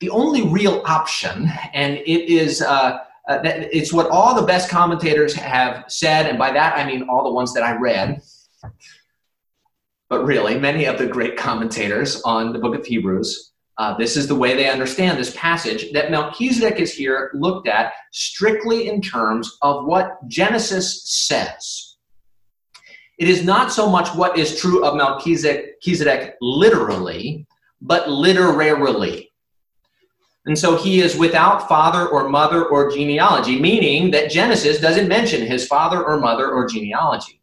The 0.00 0.10
only 0.10 0.48
real 0.48 0.82
option, 0.86 1.50
and 1.72 1.98
it 1.98 2.30
is 2.30 2.62
uh, 2.62 2.98
uh, 3.28 3.38
it's 3.44 3.92
what 3.92 4.08
all 4.10 4.34
the 4.34 4.46
best 4.46 4.70
commentators 4.70 5.34
have 5.34 5.84
said, 5.88 6.26
and 6.26 6.38
by 6.38 6.50
that 6.52 6.76
I 6.76 6.84
mean 6.86 7.08
all 7.08 7.22
the 7.22 7.32
ones 7.32 7.54
that 7.54 7.62
I 7.62 7.76
read. 7.76 8.22
But 10.08 10.24
really, 10.24 10.58
many 10.58 10.86
of 10.86 10.98
the 10.98 11.06
great 11.06 11.36
commentators 11.36 12.20
on 12.22 12.52
the 12.52 12.58
book 12.58 12.74
of 12.74 12.84
Hebrews, 12.84 13.52
uh, 13.78 13.96
this 13.96 14.16
is 14.16 14.26
the 14.26 14.34
way 14.34 14.54
they 14.54 14.68
understand 14.68 15.18
this 15.18 15.34
passage 15.36 15.92
that 15.92 16.10
Melchizedek 16.10 16.80
is 16.80 16.92
here 16.92 17.30
looked 17.32 17.68
at 17.68 17.92
strictly 18.10 18.88
in 18.88 19.00
terms 19.00 19.56
of 19.62 19.84
what 19.84 20.26
Genesis 20.26 21.04
says. 21.04 21.96
It 23.18 23.28
is 23.28 23.44
not 23.44 23.70
so 23.70 23.88
much 23.88 24.14
what 24.14 24.38
is 24.38 24.58
true 24.58 24.84
of 24.84 24.96
Melchizedek 24.96 26.36
literally, 26.40 27.46
but 27.80 28.08
literarily. 28.08 29.29
And 30.46 30.58
so 30.58 30.76
he 30.76 31.00
is 31.00 31.16
without 31.16 31.68
father 31.68 32.08
or 32.08 32.28
mother 32.28 32.64
or 32.64 32.90
genealogy, 32.90 33.60
meaning 33.60 34.10
that 34.12 34.30
Genesis 34.30 34.80
doesn't 34.80 35.08
mention 35.08 35.46
his 35.46 35.66
father 35.66 36.02
or 36.02 36.18
mother 36.18 36.50
or 36.50 36.66
genealogy. 36.66 37.40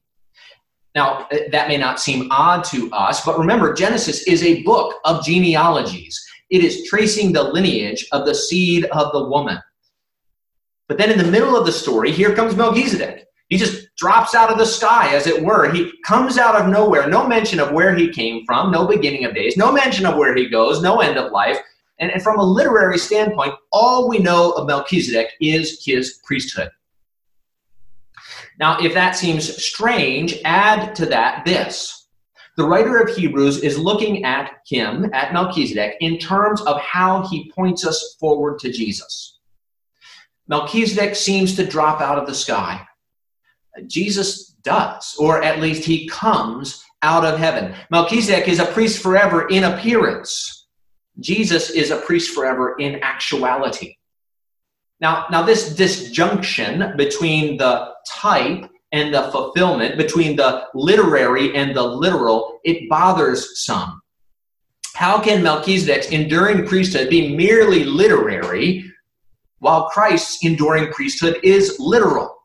Now, 0.95 1.27
eh, 1.29 1.47
that 1.51 1.67
may 1.67 1.77
not 1.77 1.99
seem 1.99 2.27
odd 2.31 2.63
to 2.65 2.89
us, 2.91 3.23
but 3.23 3.38
remember, 3.38 3.73
Genesis 3.73 4.23
is 4.23 4.41
a 4.41 4.63
book 4.63 4.95
of 5.05 5.23
genealogies. 5.23 6.25
It 6.49 6.63
is 6.63 6.88
tracing 6.89 7.33
the 7.33 7.43
lineage 7.43 8.07
of 8.12 8.25
the 8.25 8.33
seed 8.33 8.86
of 8.86 9.12
the 9.12 9.27
woman. 9.27 9.60
But 10.88 10.97
then 10.97 11.12
in 11.12 11.19
the 11.19 11.31
middle 11.31 11.55
of 11.55 11.65
the 11.65 11.71
story, 11.71 12.12
here 12.12 12.33
comes 12.33 12.55
Melchizedek. 12.55 13.25
He 13.49 13.57
just 13.57 13.95
drops 13.95 14.33
out 14.36 14.51
of 14.51 14.57
the 14.57 14.65
sky, 14.65 15.13
as 15.13 15.27
it 15.27 15.41
were. 15.41 15.71
He 15.71 15.93
comes 16.03 16.38
out 16.38 16.55
of 16.55 16.67
nowhere. 16.67 17.07
No 17.07 17.27
mention 17.27 17.60
of 17.60 17.71
where 17.71 17.95
he 17.95 18.10
came 18.10 18.45
from, 18.45 18.71
no 18.71 18.88
beginning 18.88 19.25
of 19.25 19.36
days, 19.36 19.55
no 19.55 19.71
mention 19.71 20.05
of 20.05 20.17
where 20.17 20.36
he 20.36 20.49
goes, 20.49 20.81
no 20.81 20.99
end 20.99 21.17
of 21.17 21.31
life. 21.31 21.57
And, 21.99 22.12
and 22.12 22.21
from 22.21 22.39
a 22.39 22.43
literary 22.43 22.97
standpoint, 22.97 23.53
all 23.71 24.07
we 24.07 24.19
know 24.19 24.51
of 24.51 24.67
Melchizedek 24.67 25.31
is 25.41 25.83
his 25.83 26.19
priesthood. 26.23 26.69
Now, 28.60 28.79
if 28.79 28.93
that 28.93 29.15
seems 29.15 29.63
strange, 29.63 30.39
add 30.43 30.95
to 30.95 31.05
that 31.07 31.45
this. 31.45 32.07
The 32.55 32.65
writer 32.65 32.97
of 32.97 33.15
Hebrews 33.15 33.62
is 33.62 33.77
looking 33.77 34.23
at 34.25 34.51
him, 34.65 35.12
at 35.13 35.31
Melchizedek, 35.31 35.97
in 35.99 36.17
terms 36.17 36.62
of 36.62 36.81
how 36.81 37.27
he 37.27 37.51
points 37.51 37.86
us 37.86 38.15
forward 38.19 38.57
to 38.60 38.71
Jesus. 38.71 39.39
Melchizedek 40.47 41.15
seems 41.15 41.55
to 41.55 41.67
drop 41.67 42.01
out 42.01 42.17
of 42.17 42.25
the 42.25 42.33
sky. 42.33 42.81
Jesus 43.86 44.55
does, 44.63 45.15
or 45.19 45.43
at 45.43 45.60
least 45.60 45.86
he 45.86 46.07
comes 46.07 46.83
out 47.03 47.23
of 47.23 47.38
heaven. 47.38 47.75
Melchizedek 47.91 48.47
is 48.47 48.60
a 48.60 48.65
priest 48.65 49.03
forever 49.03 49.47
in 49.49 49.65
appearance. 49.65 50.56
Jesus 51.19 51.69
is 51.71 51.91
a 51.91 51.97
priest 51.97 52.34
forever 52.34 52.75
in 52.77 52.99
actuality. 53.03 53.95
Now, 54.99 55.25
now 55.30 55.43
this 55.43 55.75
disjunction 55.75 56.95
between 56.97 57.58
the 57.58 57.93
type 58.08 58.69
and 58.91 59.13
the 59.13 59.23
fulfillment, 59.32 59.97
between 59.97 60.36
the 60.36 60.65
literary 60.73 61.56
and 61.56 61.75
the 61.75 61.84
literal, 61.84 62.60
it 62.63 62.89
bothers 62.89 63.63
some. 63.65 64.01
How 64.95 65.21
can 65.21 65.43
Melchizedek's 65.43 66.10
enduring 66.10 66.65
priesthood 66.65 67.10
be 67.10 67.36
merely 67.36 67.84
literary 67.84 68.91
while 69.60 69.89
Christ's 69.89 70.43
enduring 70.43 70.91
priesthood 70.91 71.39
is 71.43 71.77
literal? 71.80 72.36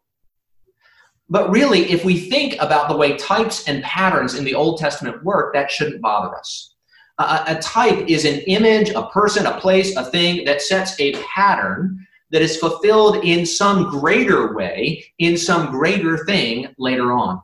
But 1.31 1.51
really, 1.51 1.91
if 1.91 2.05
we 2.05 2.21
think 2.21 2.57
about 2.61 2.91
the 2.91 2.97
way 2.97 3.17
types 3.17 3.67
and 3.67 3.83
patterns 3.83 4.35
in 4.35 4.45
the 4.45 4.55
Old 4.55 4.79
Testament 4.79 5.25
work, 5.25 5.55
that 5.55 5.71
shouldn't 5.71 6.03
bother 6.03 6.37
us. 6.37 6.72
A, 7.19 7.45
a 7.49 7.59
type 7.61 8.09
is 8.09 8.25
an 8.25 8.41
image, 8.47 8.91
a 8.91 9.09
person, 9.09 9.47
a 9.47 9.61
place, 9.61 9.97
a 9.97 10.05
thing 10.05 10.45
that 10.45 10.63
sets 10.63 10.99
a 10.99 11.15
pattern 11.23 12.07
that 12.31 12.43
is 12.43 12.57
fulfilled 12.57 13.25
in 13.25 13.45
some 13.45 13.91
greater 13.91 14.55
way, 14.55 15.05
in 15.19 15.37
some 15.37 15.71
greater 15.71 16.25
thing 16.25 16.69
later 16.79 17.13
on. 17.13 17.41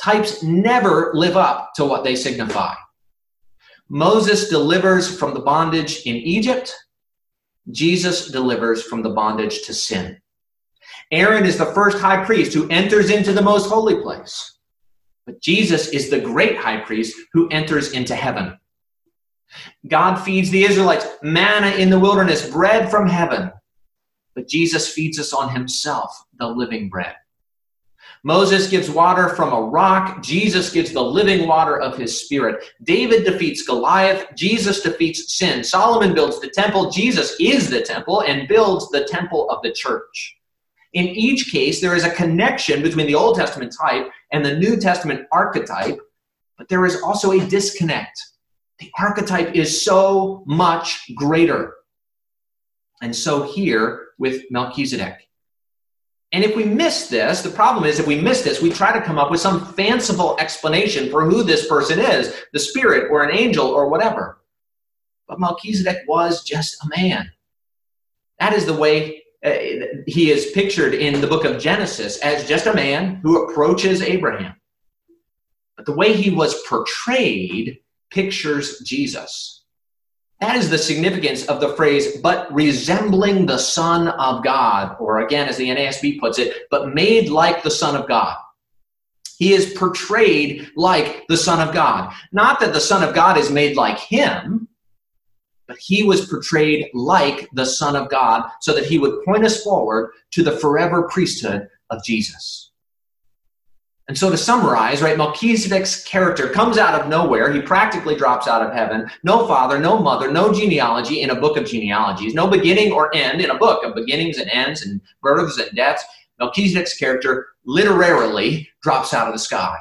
Types 0.00 0.42
never 0.42 1.10
live 1.14 1.36
up 1.36 1.72
to 1.74 1.84
what 1.84 2.04
they 2.04 2.14
signify. 2.14 2.74
Moses 3.88 4.48
delivers 4.48 5.18
from 5.18 5.32
the 5.32 5.40
bondage 5.40 6.02
in 6.04 6.16
Egypt. 6.16 6.74
Jesus 7.70 8.28
delivers 8.28 8.82
from 8.82 9.02
the 9.02 9.10
bondage 9.10 9.62
to 9.62 9.72
sin. 9.72 10.20
Aaron 11.10 11.46
is 11.46 11.56
the 11.56 11.66
first 11.66 11.98
high 11.98 12.24
priest 12.24 12.52
who 12.52 12.68
enters 12.68 13.10
into 13.10 13.32
the 13.32 13.42
most 13.42 13.68
holy 13.68 14.02
place. 14.02 14.58
But 15.24 15.40
Jesus 15.40 15.88
is 15.88 16.10
the 16.10 16.20
great 16.20 16.56
high 16.56 16.80
priest 16.80 17.16
who 17.32 17.48
enters 17.48 17.92
into 17.92 18.14
heaven. 18.14 18.58
God 19.88 20.16
feeds 20.16 20.50
the 20.50 20.64
Israelites 20.64 21.06
manna 21.22 21.70
in 21.76 21.90
the 21.90 22.00
wilderness, 22.00 22.48
bread 22.48 22.90
from 22.90 23.08
heaven 23.08 23.50
but 24.36 24.46
Jesus 24.46 24.92
feeds 24.92 25.18
us 25.18 25.32
on 25.32 25.52
himself, 25.52 26.24
the 26.38 26.46
living 26.46 26.88
bread. 26.88 27.14
Moses 28.22 28.68
gives 28.68 28.90
water 28.90 29.30
from 29.30 29.52
a 29.52 29.60
rock. 29.60 30.22
Jesus 30.22 30.70
gives 30.70 30.92
the 30.92 31.02
living 31.02 31.48
water 31.48 31.80
of 31.80 31.96
his 31.96 32.20
spirit. 32.20 32.62
David 32.82 33.24
defeats 33.24 33.66
Goliath. 33.66 34.26
Jesus 34.36 34.82
defeats 34.82 35.36
sin. 35.36 35.64
Solomon 35.64 36.14
builds 36.14 36.40
the 36.40 36.50
temple. 36.50 36.90
Jesus 36.90 37.34
is 37.40 37.70
the 37.70 37.82
temple 37.82 38.22
and 38.22 38.48
builds 38.48 38.90
the 38.90 39.04
temple 39.04 39.48
of 39.48 39.62
the 39.62 39.72
church. 39.72 40.36
In 40.92 41.06
each 41.06 41.50
case, 41.50 41.80
there 41.80 41.96
is 41.96 42.04
a 42.04 42.10
connection 42.10 42.82
between 42.82 43.06
the 43.06 43.14
Old 43.14 43.36
Testament 43.36 43.74
type 43.80 44.08
and 44.32 44.44
the 44.44 44.56
New 44.56 44.76
Testament 44.76 45.26
archetype, 45.32 45.98
but 46.58 46.68
there 46.68 46.84
is 46.84 47.00
also 47.02 47.32
a 47.32 47.46
disconnect. 47.46 48.20
The 48.78 48.90
archetype 48.98 49.54
is 49.54 49.84
so 49.84 50.42
much 50.46 51.10
greater. 51.14 51.74
And 53.00 53.14
so 53.14 53.42
here 53.42 54.08
with 54.18 54.42
Melchizedek. 54.50 55.28
And 56.32 56.44
if 56.44 56.56
we 56.56 56.64
miss 56.64 57.08
this, 57.08 57.42
the 57.42 57.50
problem 57.50 57.84
is 57.84 57.98
if 57.98 58.06
we 58.06 58.20
miss 58.20 58.42
this, 58.42 58.60
we 58.60 58.70
try 58.70 58.92
to 58.92 59.04
come 59.04 59.18
up 59.18 59.30
with 59.30 59.40
some 59.40 59.64
fanciful 59.74 60.36
explanation 60.38 61.10
for 61.10 61.24
who 61.24 61.42
this 61.42 61.68
person 61.68 61.98
is 61.98 62.34
the 62.52 62.58
spirit 62.58 63.10
or 63.10 63.22
an 63.22 63.34
angel 63.34 63.66
or 63.66 63.88
whatever. 63.88 64.38
But 65.28 65.40
Melchizedek 65.40 66.02
was 66.06 66.44
just 66.44 66.82
a 66.84 66.88
man. 66.96 67.30
That 68.38 68.52
is 68.52 68.66
the 68.66 68.74
way 68.74 69.22
uh, 69.44 69.54
he 70.06 70.30
is 70.30 70.50
pictured 70.52 70.94
in 70.94 71.20
the 71.20 71.26
book 71.26 71.44
of 71.44 71.60
Genesis 71.60 72.18
as 72.18 72.48
just 72.48 72.66
a 72.66 72.74
man 72.74 73.16
who 73.22 73.44
approaches 73.44 74.02
Abraham. 74.02 74.54
But 75.76 75.86
the 75.86 75.94
way 75.94 76.12
he 76.12 76.30
was 76.30 76.62
portrayed 76.66 77.78
pictures 78.10 78.80
Jesus. 78.80 79.64
That 80.40 80.56
is 80.56 80.68
the 80.68 80.78
significance 80.78 81.46
of 81.46 81.60
the 81.60 81.70
phrase, 81.70 82.18
but 82.18 82.52
resembling 82.52 83.46
the 83.46 83.58
Son 83.58 84.08
of 84.08 84.44
God, 84.44 84.96
or 85.00 85.20
again, 85.20 85.48
as 85.48 85.56
the 85.56 85.68
NASB 85.68 86.20
puts 86.20 86.38
it, 86.38 86.66
but 86.70 86.94
made 86.94 87.30
like 87.30 87.62
the 87.62 87.70
Son 87.70 87.96
of 87.96 88.06
God. 88.06 88.36
He 89.38 89.52
is 89.52 89.74
portrayed 89.74 90.70
like 90.76 91.26
the 91.28 91.36
Son 91.36 91.66
of 91.66 91.74
God. 91.74 92.12
Not 92.32 92.60
that 92.60 92.72
the 92.72 92.80
Son 92.80 93.02
of 93.02 93.14
God 93.14 93.38
is 93.38 93.50
made 93.50 93.76
like 93.76 93.98
him, 93.98 94.68
but 95.66 95.78
he 95.78 96.02
was 96.02 96.26
portrayed 96.26 96.90
like 96.94 97.48
the 97.52 97.66
Son 97.66 97.96
of 97.96 98.08
God 98.08 98.48
so 98.60 98.74
that 98.74 98.86
he 98.86 98.98
would 98.98 99.24
point 99.24 99.44
us 99.44 99.62
forward 99.62 100.12
to 100.32 100.42
the 100.42 100.56
forever 100.58 101.08
priesthood 101.08 101.68
of 101.90 102.04
Jesus. 102.04 102.65
And 104.08 104.16
so 104.16 104.30
to 104.30 104.36
summarize, 104.36 105.02
right, 105.02 105.16
Melchizedek's 105.16 106.04
character 106.04 106.48
comes 106.48 106.78
out 106.78 107.00
of 107.00 107.08
nowhere. 107.08 107.52
He 107.52 107.60
practically 107.60 108.14
drops 108.14 108.46
out 108.46 108.62
of 108.64 108.72
heaven. 108.72 109.10
No 109.24 109.48
father, 109.48 109.80
no 109.80 109.98
mother, 109.98 110.30
no 110.30 110.52
genealogy 110.52 111.22
in 111.22 111.30
a 111.30 111.40
book 111.40 111.56
of 111.56 111.66
genealogies, 111.66 112.32
no 112.32 112.46
beginning 112.46 112.92
or 112.92 113.12
end 113.16 113.40
in 113.40 113.50
a 113.50 113.58
book 113.58 113.84
of 113.84 113.96
beginnings 113.96 114.38
and 114.38 114.48
ends 114.50 114.82
and 114.82 115.00
births 115.20 115.58
and 115.58 115.74
deaths. 115.74 116.04
Melchizedek's 116.38 116.96
character 116.96 117.48
literally 117.64 118.68
drops 118.80 119.12
out 119.12 119.26
of 119.26 119.32
the 119.32 119.40
sky, 119.40 119.76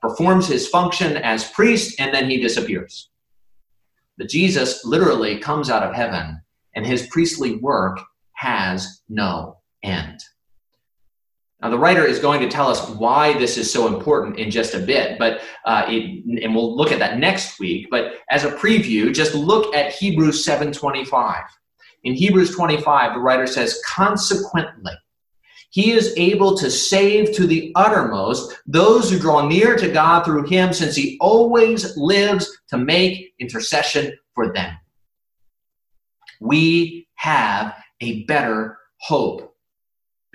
performs 0.00 0.46
his 0.46 0.68
function 0.68 1.18
as 1.18 1.50
priest, 1.50 2.00
and 2.00 2.14
then 2.14 2.30
he 2.30 2.40
disappears. 2.40 3.10
But 4.16 4.30
Jesus 4.30 4.86
literally 4.86 5.38
comes 5.38 5.68
out 5.68 5.82
of 5.82 5.94
heaven, 5.94 6.40
and 6.74 6.86
his 6.86 7.08
priestly 7.08 7.56
work 7.56 8.00
has 8.32 9.02
no 9.10 9.58
end. 9.82 10.20
Now, 11.62 11.70
the 11.70 11.78
writer 11.78 12.04
is 12.04 12.18
going 12.18 12.40
to 12.42 12.50
tell 12.50 12.68
us 12.68 12.86
why 12.90 13.32
this 13.38 13.56
is 13.56 13.72
so 13.72 13.86
important 13.86 14.38
in 14.38 14.50
just 14.50 14.74
a 14.74 14.78
bit, 14.78 15.18
but 15.18 15.40
uh, 15.64 15.86
it, 15.88 16.42
and 16.42 16.54
we'll 16.54 16.76
look 16.76 16.92
at 16.92 16.98
that 16.98 17.18
next 17.18 17.58
week. 17.58 17.86
But 17.90 18.16
as 18.30 18.44
a 18.44 18.50
preview, 18.50 19.14
just 19.14 19.34
look 19.34 19.74
at 19.74 19.92
Hebrews 19.92 20.44
7:25. 20.44 21.44
In 22.04 22.14
Hebrews 22.14 22.54
25, 22.54 23.14
the 23.14 23.20
writer 23.20 23.46
says, 23.46 23.82
"Consequently, 23.86 24.92
he 25.70 25.92
is 25.92 26.12
able 26.18 26.58
to 26.58 26.70
save 26.70 27.34
to 27.34 27.46
the 27.46 27.72
uttermost 27.74 28.60
those 28.66 29.10
who 29.10 29.18
draw 29.18 29.48
near 29.48 29.76
to 29.76 29.88
God 29.88 30.24
through 30.26 30.46
him, 30.46 30.74
since 30.74 30.94
he 30.94 31.16
always 31.22 31.96
lives 31.96 32.50
to 32.68 32.76
make 32.76 33.32
intercession 33.40 34.12
for 34.34 34.52
them." 34.52 34.76
We 36.38 37.08
have 37.14 37.74
a 38.02 38.24
better 38.24 38.76
hope 38.98 39.55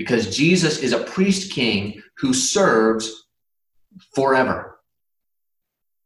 because 0.02 0.36
Jesus 0.36 0.80
is 0.80 0.94
a 0.94 1.04
priest 1.04 1.52
king 1.52 2.02
who 2.18 2.34
serves 2.34 3.28
forever. 4.16 4.80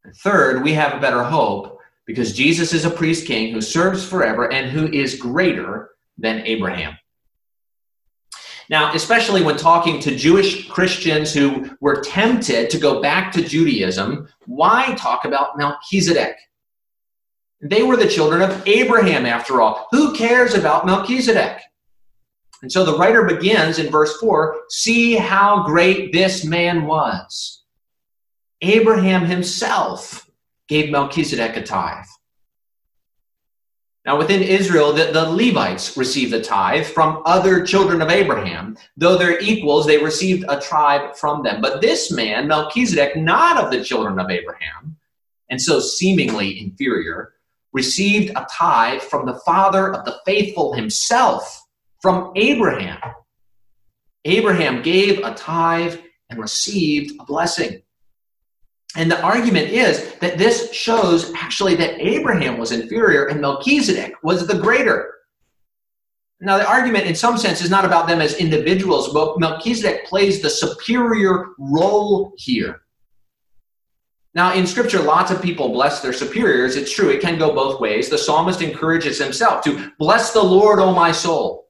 And 0.03 0.13
third, 0.13 0.63
we 0.63 0.73
have 0.73 0.93
a 0.93 0.99
better 0.99 1.23
hope 1.23 1.79
because 2.05 2.34
Jesus 2.34 2.73
is 2.73 2.84
a 2.84 2.89
priest 2.89 3.25
king 3.25 3.53
who 3.53 3.62
serves 3.62 4.05
forever 4.05 4.51
and 4.51 4.69
who 4.69 4.88
is 4.88 5.15
greater 5.15 5.91
than 6.17 6.45
Abraham. 6.45 6.97
Now, 8.69 8.93
especially 8.93 9.41
when 9.41 9.55
talking 9.55 10.01
to 10.01 10.13
Jewish 10.13 10.67
Christians 10.67 11.34
who 11.34 11.69
were 11.79 12.01
tempted 12.01 12.69
to 12.71 12.77
go 12.77 13.01
back 13.01 13.31
to 13.31 13.47
Judaism, 13.47 14.27
why 14.45 14.93
talk 14.97 15.23
about 15.23 15.58
Melchizedek? 15.58 16.36
They 17.62 17.81
were 17.81 17.95
the 17.95 18.10
children 18.10 18.41
of 18.41 18.67
Abraham, 18.67 19.25
after 19.25 19.62
all. 19.62 19.88
Who 19.91 20.13
cares 20.13 20.53
about 20.53 20.86
Melchizedek? 20.86 21.62
And 22.61 22.71
so 22.71 22.83
the 22.83 22.97
writer 22.97 23.23
begins 23.23 23.79
in 23.79 23.91
verse 23.91 24.17
4 24.17 24.61
see 24.69 25.15
how 25.15 25.63
great 25.63 26.13
this 26.13 26.43
man 26.43 26.85
was. 26.85 27.63
Abraham 28.61 29.25
himself 29.25 30.29
gave 30.67 30.89
Melchizedek 30.89 31.57
a 31.57 31.63
tithe. 31.63 32.05
Now, 34.05 34.17
within 34.19 34.43
Israel, 34.43 34.93
the, 34.93 35.05
the 35.05 35.29
Levites 35.29 35.97
received 35.97 36.33
a 36.33 36.41
tithe 36.41 36.85
from 36.85 37.23
other 37.25 37.65
children 37.65 38.03
of 38.03 38.09
Abraham. 38.09 38.77
Though 38.95 39.17
they're 39.17 39.39
equals, 39.39 39.87
they 39.87 39.97
received 39.97 40.45
a 40.47 40.59
tribe 40.59 41.15
from 41.15 41.41
them. 41.41 41.59
But 41.59 41.81
this 41.81 42.11
man, 42.11 42.47
Melchizedek, 42.47 43.15
not 43.17 43.57
of 43.57 43.71
the 43.71 43.83
children 43.83 44.19
of 44.19 44.29
Abraham, 44.29 44.95
and 45.49 45.59
so 45.59 45.79
seemingly 45.79 46.59
inferior, 46.59 47.33
received 47.73 48.31
a 48.35 48.45
tithe 48.51 49.01
from 49.01 49.25
the 49.25 49.39
father 49.39 49.91
of 49.91 50.05
the 50.05 50.19
faithful 50.23 50.73
himself 50.73 51.64
from 52.05 52.31
Abraham. 52.35 52.99
Abraham 54.25 54.83
gave 54.83 55.23
a 55.23 55.33
tithe 55.33 55.97
and 56.29 56.39
received 56.39 57.19
a 57.19 57.25
blessing. 57.25 57.81
And 58.95 59.09
the 59.09 59.19
argument 59.23 59.69
is 59.69 60.13
that 60.19 60.37
this 60.37 60.71
shows 60.71 61.33
actually 61.33 61.73
that 61.77 61.99
Abraham 61.99 62.59
was 62.59 62.71
inferior 62.71 63.25
and 63.25 63.41
Melchizedek 63.41 64.13
was 64.21 64.45
the 64.45 64.55
greater. 64.55 65.15
Now, 66.39 66.59
the 66.59 66.69
argument 66.69 67.07
in 67.07 67.15
some 67.15 67.39
sense 67.39 67.63
is 67.63 67.71
not 67.71 67.85
about 67.85 68.07
them 68.07 68.21
as 68.21 68.35
individuals, 68.35 69.11
but 69.11 69.39
Melchizedek 69.39 70.05
plays 70.05 70.43
the 70.43 70.49
superior 70.51 71.53
role 71.57 72.33
here. 72.37 72.83
Now, 74.35 74.53
in 74.53 74.67
scripture, 74.67 75.01
lots 75.01 75.31
of 75.31 75.41
people 75.41 75.69
bless 75.69 76.01
their 76.01 76.13
superiors. 76.13 76.75
It's 76.75 76.91
true, 76.91 77.09
it 77.09 77.21
can 77.21 77.39
go 77.39 77.51
both 77.51 77.81
ways. 77.81 78.09
The 78.09 78.17
psalmist 78.19 78.61
encourages 78.61 79.17
himself 79.17 79.63
to 79.63 79.91
bless 79.97 80.33
the 80.33 80.43
Lord, 80.43 80.77
O 80.77 80.93
my 80.93 81.11
soul. 81.11 81.64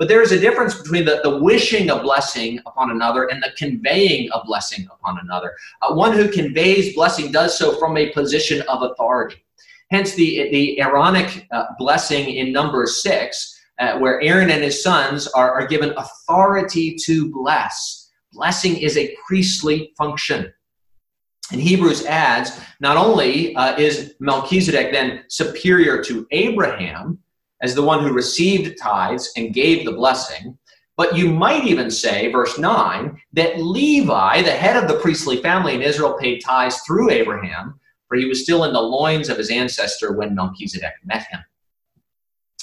But 0.00 0.08
there 0.08 0.22
is 0.22 0.32
a 0.32 0.40
difference 0.40 0.80
between 0.80 1.04
the, 1.04 1.20
the 1.22 1.36
wishing 1.40 1.90
a 1.90 2.00
blessing 2.00 2.58
upon 2.64 2.90
another 2.90 3.26
and 3.26 3.42
the 3.42 3.50
conveying 3.58 4.30
a 4.32 4.42
blessing 4.46 4.88
upon 4.90 5.18
another. 5.22 5.54
Uh, 5.82 5.92
one 5.92 6.14
who 6.14 6.26
conveys 6.26 6.94
blessing 6.94 7.30
does 7.30 7.58
so 7.58 7.78
from 7.78 7.98
a 7.98 8.10
position 8.12 8.62
of 8.62 8.80
authority. 8.80 9.44
Hence, 9.90 10.14
the, 10.14 10.48
the 10.52 10.80
Aaronic 10.80 11.46
uh, 11.50 11.64
blessing 11.76 12.30
in 12.30 12.50
number 12.50 12.86
six, 12.86 13.60
uh, 13.78 13.98
where 13.98 14.22
Aaron 14.22 14.48
and 14.48 14.64
his 14.64 14.82
sons 14.82 15.26
are, 15.28 15.52
are 15.52 15.66
given 15.66 15.92
authority 15.98 16.96
to 17.04 17.30
bless. 17.30 18.10
Blessing 18.32 18.78
is 18.78 18.96
a 18.96 19.14
priestly 19.26 19.92
function. 19.98 20.50
And 21.52 21.60
Hebrews 21.60 22.06
adds 22.06 22.58
not 22.80 22.96
only 22.96 23.54
uh, 23.54 23.76
is 23.76 24.14
Melchizedek 24.18 24.92
then 24.92 25.24
superior 25.28 26.02
to 26.04 26.26
Abraham 26.30 27.18
as 27.62 27.74
the 27.74 27.82
one 27.82 28.02
who 28.02 28.12
received 28.12 28.78
tithes 28.80 29.32
and 29.36 29.54
gave 29.54 29.84
the 29.84 29.92
blessing, 29.92 30.58
but 30.96 31.16
you 31.16 31.32
might 31.32 31.64
even 31.64 31.90
say, 31.90 32.30
verse 32.30 32.58
9, 32.58 33.18
that 33.32 33.58
Levi, 33.58 34.42
the 34.42 34.50
head 34.50 34.76
of 34.76 34.88
the 34.88 34.98
priestly 35.00 35.40
family 35.40 35.74
in 35.74 35.82
Israel, 35.82 36.18
paid 36.20 36.40
tithes 36.44 36.80
through 36.86 37.10
Abraham, 37.10 37.80
for 38.06 38.16
he 38.16 38.26
was 38.26 38.42
still 38.42 38.64
in 38.64 38.72
the 38.72 38.80
loins 38.80 39.28
of 39.28 39.38
his 39.38 39.50
ancestor 39.50 40.12
when 40.12 40.34
Melchizedek 40.34 40.92
met 41.04 41.26
him. 41.28 41.40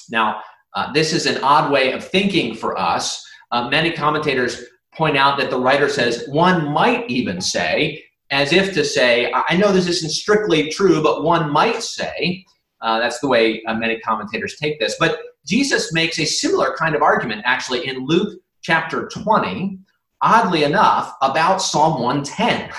Now, 0.10 0.42
uh, 0.76 0.92
this 0.94 1.14
is 1.14 1.26
an 1.26 1.44
odd 1.44 1.72
way 1.72 1.94
of 1.94 2.08
thinking 2.08 2.54
for 2.54 2.78
us. 2.78 3.26
Uh, 3.52 3.70
many 3.70 3.92
commentators 3.92 4.66
point 4.94 5.18
out 5.18 5.38
that 5.40 5.50
the 5.50 5.60
writer 5.60 5.90
says 5.90 6.28
one 6.28 6.72
might 6.72 7.10
even 7.10 7.42
say 7.42 8.04
as 8.30 8.52
if 8.52 8.74
to 8.74 8.84
say, 8.84 9.32
I 9.34 9.56
know 9.56 9.72
this 9.72 9.88
isn't 9.88 10.12
strictly 10.12 10.70
true, 10.70 11.02
but 11.02 11.24
one 11.24 11.50
might 11.52 11.82
say, 11.82 12.46
uh, 12.82 13.00
that's 13.00 13.20
the 13.20 13.28
way 13.28 13.64
uh, 13.64 13.74
many 13.74 14.00
commentators 14.00 14.58
take 14.58 14.80
this. 14.80 14.96
But 15.00 15.20
Jesus 15.46 15.94
makes 15.94 16.20
a 16.20 16.26
similar 16.26 16.76
kind 16.78 16.96
of 16.96 17.02
argument 17.02 17.42
actually 17.46 17.88
in 17.88 18.06
Luke 18.06 18.40
chapter 18.62 19.08
20, 19.08 19.80
oddly 20.22 20.64
enough, 20.64 21.14
about 21.22 21.62
Psalm 21.62 22.02
110. 22.02 22.72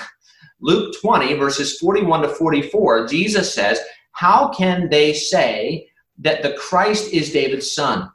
Luke 0.61 0.93
20, 1.01 1.35
verses 1.35 1.77
41 1.79 2.21
to 2.23 2.29
44, 2.29 3.07
Jesus 3.07 3.53
says, 3.53 3.79
How 4.11 4.49
can 4.49 4.89
they 4.89 5.13
say 5.13 5.87
that 6.19 6.43
the 6.43 6.53
Christ 6.53 7.13
is 7.13 7.31
David's 7.31 7.73
son? 7.73 8.09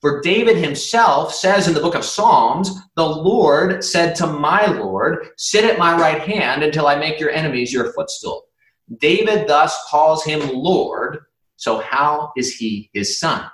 For 0.00 0.20
David 0.20 0.58
himself 0.58 1.34
says 1.34 1.66
in 1.66 1.72
the 1.72 1.80
book 1.80 1.94
of 1.94 2.04
Psalms, 2.04 2.70
The 2.94 3.06
Lord 3.06 3.82
said 3.82 4.14
to 4.16 4.26
my 4.26 4.66
Lord, 4.66 5.28
Sit 5.38 5.64
at 5.64 5.78
my 5.78 5.98
right 5.98 6.20
hand 6.20 6.62
until 6.62 6.86
I 6.86 6.96
make 6.96 7.18
your 7.18 7.30
enemies 7.30 7.72
your 7.72 7.90
footstool. 7.94 8.44
David 8.98 9.48
thus 9.48 9.76
calls 9.88 10.24
him 10.24 10.48
Lord, 10.52 11.24
so 11.56 11.78
how 11.78 12.32
is 12.36 12.54
he 12.54 12.90
his 12.92 13.18
son? 13.18 13.50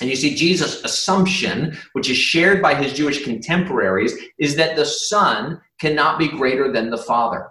And 0.00 0.08
you 0.08 0.16
see, 0.16 0.34
Jesus' 0.34 0.84
assumption, 0.84 1.76
which 1.92 2.08
is 2.08 2.16
shared 2.16 2.62
by 2.62 2.74
his 2.74 2.92
Jewish 2.92 3.24
contemporaries, 3.24 4.14
is 4.38 4.54
that 4.56 4.76
the 4.76 4.84
Son 4.84 5.60
cannot 5.80 6.18
be 6.18 6.28
greater 6.28 6.72
than 6.72 6.90
the 6.90 6.98
Father. 6.98 7.48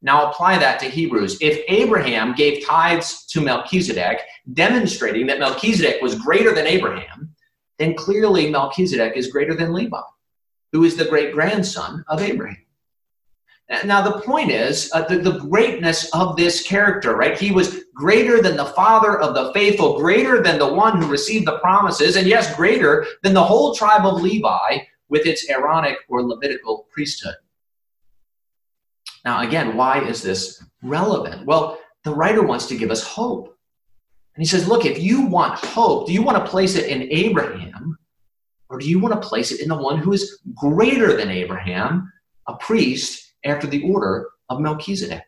Now 0.00 0.30
apply 0.30 0.58
that 0.58 0.80
to 0.80 0.86
Hebrews. 0.86 1.38
If 1.40 1.62
Abraham 1.68 2.34
gave 2.34 2.64
tithes 2.64 3.26
to 3.26 3.40
Melchizedek, 3.40 4.20
demonstrating 4.54 5.26
that 5.26 5.38
Melchizedek 5.38 6.02
was 6.02 6.14
greater 6.14 6.54
than 6.54 6.66
Abraham, 6.66 7.34
then 7.78 7.94
clearly 7.94 8.50
Melchizedek 8.50 9.16
is 9.16 9.30
greater 9.30 9.54
than 9.54 9.72
Levi, 9.72 10.00
who 10.72 10.84
is 10.84 10.96
the 10.96 11.04
great 11.04 11.32
grandson 11.32 12.04
of 12.08 12.22
Abraham. 12.22 12.56
Now, 13.84 14.02
the 14.02 14.20
point 14.20 14.50
is 14.50 14.90
uh, 14.92 15.02
the, 15.06 15.16
the 15.16 15.38
greatness 15.38 16.10
of 16.12 16.36
this 16.36 16.62
character, 16.62 17.16
right? 17.16 17.38
He 17.38 17.52
was 17.52 17.84
greater 17.94 18.42
than 18.42 18.56
the 18.56 18.66
father 18.66 19.18
of 19.18 19.34
the 19.34 19.50
faithful, 19.54 19.98
greater 19.98 20.42
than 20.42 20.58
the 20.58 20.74
one 20.74 21.00
who 21.00 21.08
received 21.08 21.46
the 21.46 21.58
promises, 21.58 22.16
and 22.16 22.26
yes, 22.26 22.54
greater 22.54 23.06
than 23.22 23.32
the 23.32 23.42
whole 23.42 23.74
tribe 23.74 24.04
of 24.04 24.20
Levi 24.20 24.78
with 25.08 25.26
its 25.26 25.48
Aaronic 25.48 25.96
or 26.08 26.22
Levitical 26.22 26.86
priesthood. 26.92 27.34
Now, 29.24 29.40
again, 29.40 29.74
why 29.74 30.04
is 30.04 30.22
this 30.22 30.62
relevant? 30.82 31.46
Well, 31.46 31.78
the 32.04 32.14
writer 32.14 32.42
wants 32.42 32.66
to 32.66 32.76
give 32.76 32.90
us 32.90 33.02
hope. 33.02 33.56
And 34.34 34.42
he 34.42 34.48
says, 34.48 34.68
look, 34.68 34.84
if 34.84 34.98
you 34.98 35.22
want 35.26 35.58
hope, 35.58 36.06
do 36.06 36.12
you 36.12 36.22
want 36.22 36.44
to 36.44 36.50
place 36.50 36.74
it 36.74 36.86
in 36.88 37.08
Abraham 37.10 37.98
or 38.68 38.78
do 38.78 38.88
you 38.88 38.98
want 38.98 39.14
to 39.14 39.28
place 39.28 39.52
it 39.52 39.60
in 39.60 39.68
the 39.68 39.76
one 39.76 39.98
who 39.98 40.12
is 40.12 40.40
greater 40.54 41.16
than 41.16 41.30
Abraham, 41.30 42.10
a 42.48 42.56
priest 42.56 43.31
after 43.44 43.66
the 43.66 43.82
order 43.82 44.28
of 44.48 44.60
Melchizedek? 44.60 45.24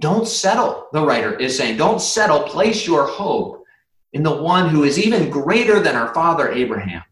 Don't 0.00 0.26
settle, 0.26 0.88
the 0.92 1.04
writer 1.04 1.38
is 1.38 1.56
saying. 1.56 1.76
Don't 1.76 2.00
settle. 2.00 2.42
Place 2.42 2.86
your 2.86 3.06
hope 3.06 3.64
in 4.12 4.22
the 4.22 4.42
one 4.42 4.68
who 4.68 4.84
is 4.84 4.98
even 4.98 5.30
greater 5.30 5.80
than 5.80 5.94
our 5.94 6.12
father 6.14 6.50
Abraham, 6.50 7.02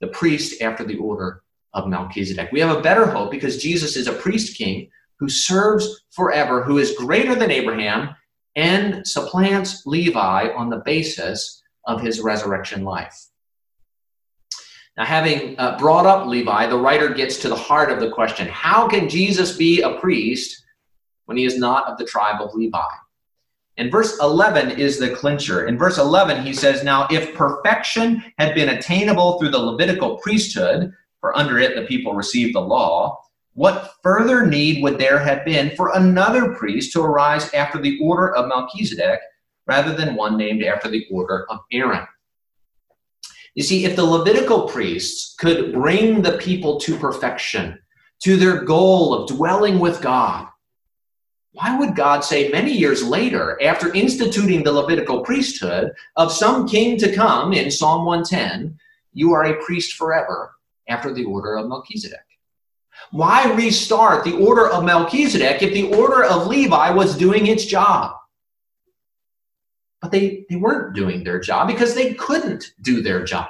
the 0.00 0.08
priest 0.08 0.60
after 0.60 0.84
the 0.84 0.96
order 0.96 1.42
of 1.72 1.88
Melchizedek. 1.88 2.52
We 2.52 2.60
have 2.60 2.76
a 2.76 2.82
better 2.82 3.06
hope 3.06 3.30
because 3.30 3.62
Jesus 3.62 3.96
is 3.96 4.06
a 4.06 4.12
priest 4.12 4.56
king 4.56 4.90
who 5.18 5.28
serves 5.28 6.04
forever, 6.10 6.62
who 6.62 6.78
is 6.78 6.96
greater 6.96 7.34
than 7.34 7.50
Abraham, 7.50 8.14
and 8.54 9.06
supplants 9.06 9.86
Levi 9.86 10.48
on 10.54 10.70
the 10.70 10.82
basis 10.84 11.62
of 11.86 12.00
his 12.00 12.20
resurrection 12.20 12.84
life. 12.84 13.28
Now, 14.96 15.04
having 15.04 15.58
uh, 15.58 15.76
brought 15.78 16.06
up 16.06 16.26
Levi, 16.26 16.66
the 16.66 16.78
writer 16.78 17.10
gets 17.10 17.36
to 17.38 17.48
the 17.48 17.56
heart 17.56 17.92
of 17.92 18.00
the 18.00 18.10
question 18.10 18.48
how 18.48 18.88
can 18.88 19.08
Jesus 19.08 19.56
be 19.56 19.82
a 19.82 19.98
priest 20.00 20.64
when 21.26 21.36
he 21.36 21.44
is 21.44 21.58
not 21.58 21.86
of 21.86 21.98
the 21.98 22.06
tribe 22.06 22.40
of 22.40 22.54
Levi? 22.54 22.78
And 23.78 23.92
verse 23.92 24.18
11 24.20 24.78
is 24.78 24.98
the 24.98 25.10
clincher. 25.10 25.66
In 25.66 25.76
verse 25.76 25.98
11, 25.98 26.42
he 26.42 26.54
says, 26.54 26.82
Now, 26.82 27.06
if 27.10 27.34
perfection 27.34 28.24
had 28.38 28.54
been 28.54 28.70
attainable 28.70 29.38
through 29.38 29.50
the 29.50 29.58
Levitical 29.58 30.16
priesthood, 30.18 30.92
for 31.20 31.36
under 31.36 31.58
it 31.58 31.74
the 31.74 31.86
people 31.86 32.14
received 32.14 32.54
the 32.54 32.60
law, 32.60 33.20
what 33.52 33.94
further 34.02 34.46
need 34.46 34.82
would 34.82 34.98
there 34.98 35.18
have 35.18 35.44
been 35.44 35.74
for 35.76 35.94
another 35.94 36.54
priest 36.54 36.92
to 36.92 37.02
arise 37.02 37.52
after 37.52 37.78
the 37.78 37.98
order 38.00 38.34
of 38.34 38.48
Melchizedek 38.48 39.20
rather 39.66 39.94
than 39.94 40.14
one 40.14 40.38
named 40.38 40.62
after 40.62 40.88
the 40.88 41.06
order 41.10 41.46
of 41.50 41.60
Aaron? 41.70 42.06
You 43.56 43.62
see, 43.62 43.86
if 43.86 43.96
the 43.96 44.04
Levitical 44.04 44.68
priests 44.68 45.34
could 45.38 45.72
bring 45.72 46.20
the 46.20 46.36
people 46.36 46.78
to 46.80 46.98
perfection, 46.98 47.78
to 48.22 48.36
their 48.36 48.62
goal 48.62 49.14
of 49.14 49.28
dwelling 49.28 49.78
with 49.78 50.02
God, 50.02 50.46
why 51.52 51.78
would 51.78 51.96
God 51.96 52.22
say 52.22 52.50
many 52.50 52.70
years 52.70 53.02
later, 53.02 53.58
after 53.62 53.94
instituting 53.94 54.62
the 54.62 54.72
Levitical 54.72 55.22
priesthood, 55.22 55.92
of 56.16 56.30
some 56.30 56.68
king 56.68 56.98
to 56.98 57.14
come 57.14 57.54
in 57.54 57.70
Psalm 57.70 58.04
110, 58.04 58.78
you 59.14 59.32
are 59.32 59.46
a 59.46 59.64
priest 59.64 59.94
forever 59.94 60.52
after 60.86 61.14
the 61.14 61.24
order 61.24 61.56
of 61.56 61.66
Melchizedek? 61.66 62.20
Why 63.10 63.50
restart 63.54 64.24
the 64.24 64.36
order 64.36 64.68
of 64.68 64.84
Melchizedek 64.84 65.62
if 65.62 65.72
the 65.72 65.94
order 65.94 66.24
of 66.24 66.46
Levi 66.46 66.90
was 66.90 67.16
doing 67.16 67.46
its 67.46 67.64
job? 67.64 68.16
But 70.06 70.12
they, 70.12 70.46
they 70.48 70.54
weren't 70.54 70.94
doing 70.94 71.24
their 71.24 71.40
job 71.40 71.66
because 71.66 71.92
they 71.92 72.14
couldn't 72.14 72.74
do 72.80 73.02
their 73.02 73.24
job. 73.24 73.48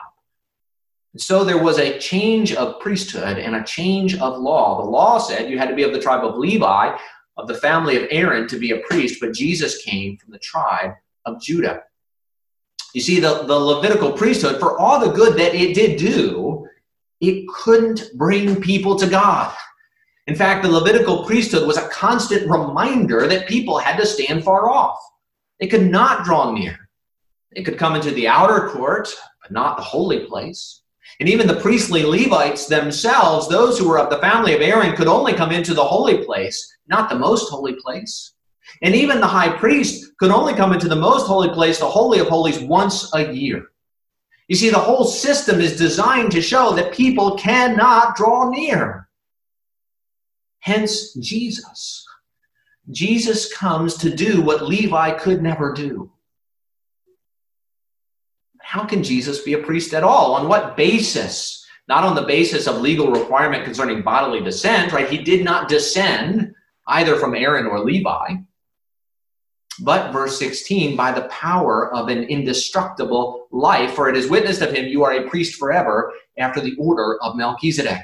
So 1.18 1.44
there 1.44 1.62
was 1.62 1.78
a 1.78 1.98
change 1.98 2.54
of 2.54 2.80
priesthood 2.80 3.36
and 3.36 3.56
a 3.56 3.62
change 3.62 4.14
of 4.14 4.38
law. 4.38 4.82
The 4.82 4.88
law 4.88 5.18
said 5.18 5.50
you 5.50 5.58
had 5.58 5.68
to 5.68 5.74
be 5.74 5.82
of 5.82 5.92
the 5.92 6.00
tribe 6.00 6.24
of 6.24 6.38
Levi, 6.38 6.96
of 7.36 7.46
the 7.46 7.56
family 7.56 7.98
of 7.98 8.08
Aaron, 8.10 8.48
to 8.48 8.58
be 8.58 8.70
a 8.70 8.78
priest, 8.88 9.20
but 9.20 9.34
Jesus 9.34 9.82
came 9.82 10.16
from 10.16 10.32
the 10.32 10.38
tribe 10.38 10.92
of 11.26 11.42
Judah. 11.42 11.82
You 12.94 13.02
see, 13.02 13.20
the, 13.20 13.42
the 13.42 13.58
Levitical 13.58 14.12
priesthood, 14.12 14.58
for 14.58 14.78
all 14.78 14.98
the 14.98 15.12
good 15.12 15.36
that 15.36 15.54
it 15.54 15.74
did 15.74 15.98
do, 15.98 16.66
it 17.20 17.46
couldn't 17.48 18.02
bring 18.14 18.62
people 18.62 18.96
to 18.96 19.06
God. 19.06 19.54
In 20.26 20.34
fact, 20.34 20.64
the 20.64 20.70
Levitical 20.70 21.26
priesthood 21.26 21.68
was 21.68 21.76
a 21.76 21.86
constant 21.88 22.50
reminder 22.50 23.26
that 23.26 23.46
people 23.46 23.76
had 23.76 23.98
to 23.98 24.06
stand 24.06 24.42
far 24.42 24.70
off. 24.70 24.98
They 25.60 25.66
could 25.66 25.90
not 25.90 26.24
draw 26.24 26.52
near. 26.52 26.88
They 27.54 27.62
could 27.62 27.78
come 27.78 27.94
into 27.94 28.10
the 28.10 28.28
outer 28.28 28.68
court, 28.68 29.08
but 29.42 29.50
not 29.50 29.76
the 29.76 29.82
holy 29.82 30.26
place. 30.26 30.82
And 31.20 31.28
even 31.28 31.46
the 31.46 31.60
priestly 31.60 32.02
Levites 32.02 32.66
themselves, 32.66 33.48
those 33.48 33.78
who 33.78 33.88
were 33.88 33.98
of 33.98 34.10
the 34.10 34.18
family 34.18 34.54
of 34.54 34.60
Aaron, 34.60 34.94
could 34.96 35.06
only 35.06 35.32
come 35.32 35.52
into 35.52 35.72
the 35.72 35.84
holy 35.84 36.24
place, 36.24 36.76
not 36.88 37.08
the 37.08 37.18
most 37.18 37.48
holy 37.48 37.74
place. 37.74 38.34
And 38.82 38.94
even 38.94 39.20
the 39.20 39.26
high 39.26 39.56
priest 39.56 40.12
could 40.18 40.30
only 40.30 40.52
come 40.52 40.72
into 40.72 40.88
the 40.88 40.96
most 40.96 41.26
holy 41.26 41.48
place, 41.50 41.78
the 41.78 41.86
Holy 41.86 42.18
of 42.18 42.28
Holies, 42.28 42.58
once 42.58 43.14
a 43.14 43.32
year. 43.32 43.66
You 44.48 44.56
see, 44.56 44.70
the 44.70 44.78
whole 44.78 45.04
system 45.04 45.60
is 45.60 45.78
designed 45.78 46.32
to 46.32 46.42
show 46.42 46.72
that 46.74 46.92
people 46.92 47.36
cannot 47.36 48.16
draw 48.16 48.50
near. 48.50 49.08
Hence, 50.60 51.14
Jesus. 51.14 52.04
Jesus 52.90 53.52
comes 53.52 53.96
to 53.98 54.14
do 54.14 54.42
what 54.42 54.62
Levi 54.62 55.12
could 55.12 55.42
never 55.42 55.72
do. 55.72 56.12
How 58.60 58.84
can 58.84 59.02
Jesus 59.02 59.40
be 59.40 59.54
a 59.54 59.58
priest 59.58 59.94
at 59.94 60.04
all? 60.04 60.34
On 60.34 60.48
what 60.48 60.76
basis? 60.76 61.64
Not 61.88 62.04
on 62.04 62.16
the 62.16 62.22
basis 62.22 62.66
of 62.66 62.80
legal 62.80 63.12
requirement 63.12 63.64
concerning 63.64 64.02
bodily 64.02 64.40
descent, 64.40 64.92
right? 64.92 65.08
He 65.08 65.18
did 65.18 65.44
not 65.44 65.68
descend 65.68 66.52
either 66.88 67.16
from 67.16 67.34
Aaron 67.34 67.66
or 67.66 67.80
Levi, 67.80 68.36
but 69.80 70.12
verse 70.12 70.38
16, 70.38 70.96
by 70.96 71.12
the 71.12 71.28
power 71.28 71.94
of 71.94 72.08
an 72.08 72.24
indestructible 72.24 73.46
life, 73.50 73.92
for 73.94 74.08
it 74.08 74.16
is 74.16 74.30
witnessed 74.30 74.62
of 74.62 74.72
him, 74.72 74.86
you 74.86 75.04
are 75.04 75.12
a 75.12 75.28
priest 75.28 75.58
forever 75.58 76.12
after 76.38 76.60
the 76.60 76.74
order 76.78 77.18
of 77.22 77.36
Melchizedek. 77.36 78.02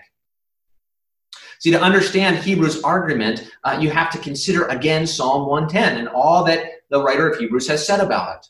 See, 1.63 1.71
to 1.71 1.81
understand 1.81 2.39
Hebrews' 2.39 2.83
argument, 2.83 3.49
uh, 3.63 3.79
you 3.81 3.89
have 3.89 4.11
to 4.11 4.19
consider 4.19 4.65
again 4.65 5.07
Psalm 5.07 5.47
110 5.47 5.97
and 5.97 6.09
all 6.09 6.43
that 6.43 6.65
the 6.91 7.01
writer 7.01 7.31
of 7.31 7.39
Hebrews 7.39 7.69
has 7.69 7.87
said 7.87 8.01
about 8.01 8.39
it. 8.39 8.49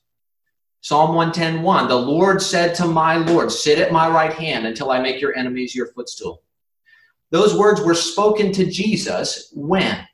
Psalm 0.81 1.15
110:1, 1.15 1.89
the 1.89 1.95
Lord 1.95 2.41
said 2.41 2.75
to 2.77 2.87
my 2.87 3.17
Lord, 3.17 3.53
Sit 3.53 3.79
at 3.79 3.93
my 3.93 4.09
right 4.09 4.33
hand 4.33 4.67
until 4.67 4.91
I 4.91 4.99
make 4.99 5.21
your 5.21 5.37
enemies 5.37 5.75
your 5.75 5.89
footstool. 5.89 6.43
Those 7.31 7.55
words 7.55 7.83
were 7.83 7.95
spoken 7.95 8.51
to 8.53 8.65
Jesus 8.65 9.53
when? 9.53 10.09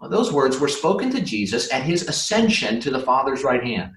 Well, 0.00 0.08
those 0.08 0.32
words 0.32 0.58
were 0.58 0.68
spoken 0.68 1.10
to 1.10 1.20
Jesus 1.20 1.70
at 1.70 1.82
his 1.82 2.08
ascension 2.08 2.80
to 2.80 2.90
the 2.90 3.00
Father's 3.00 3.44
right 3.44 3.62
hand. 3.62 3.92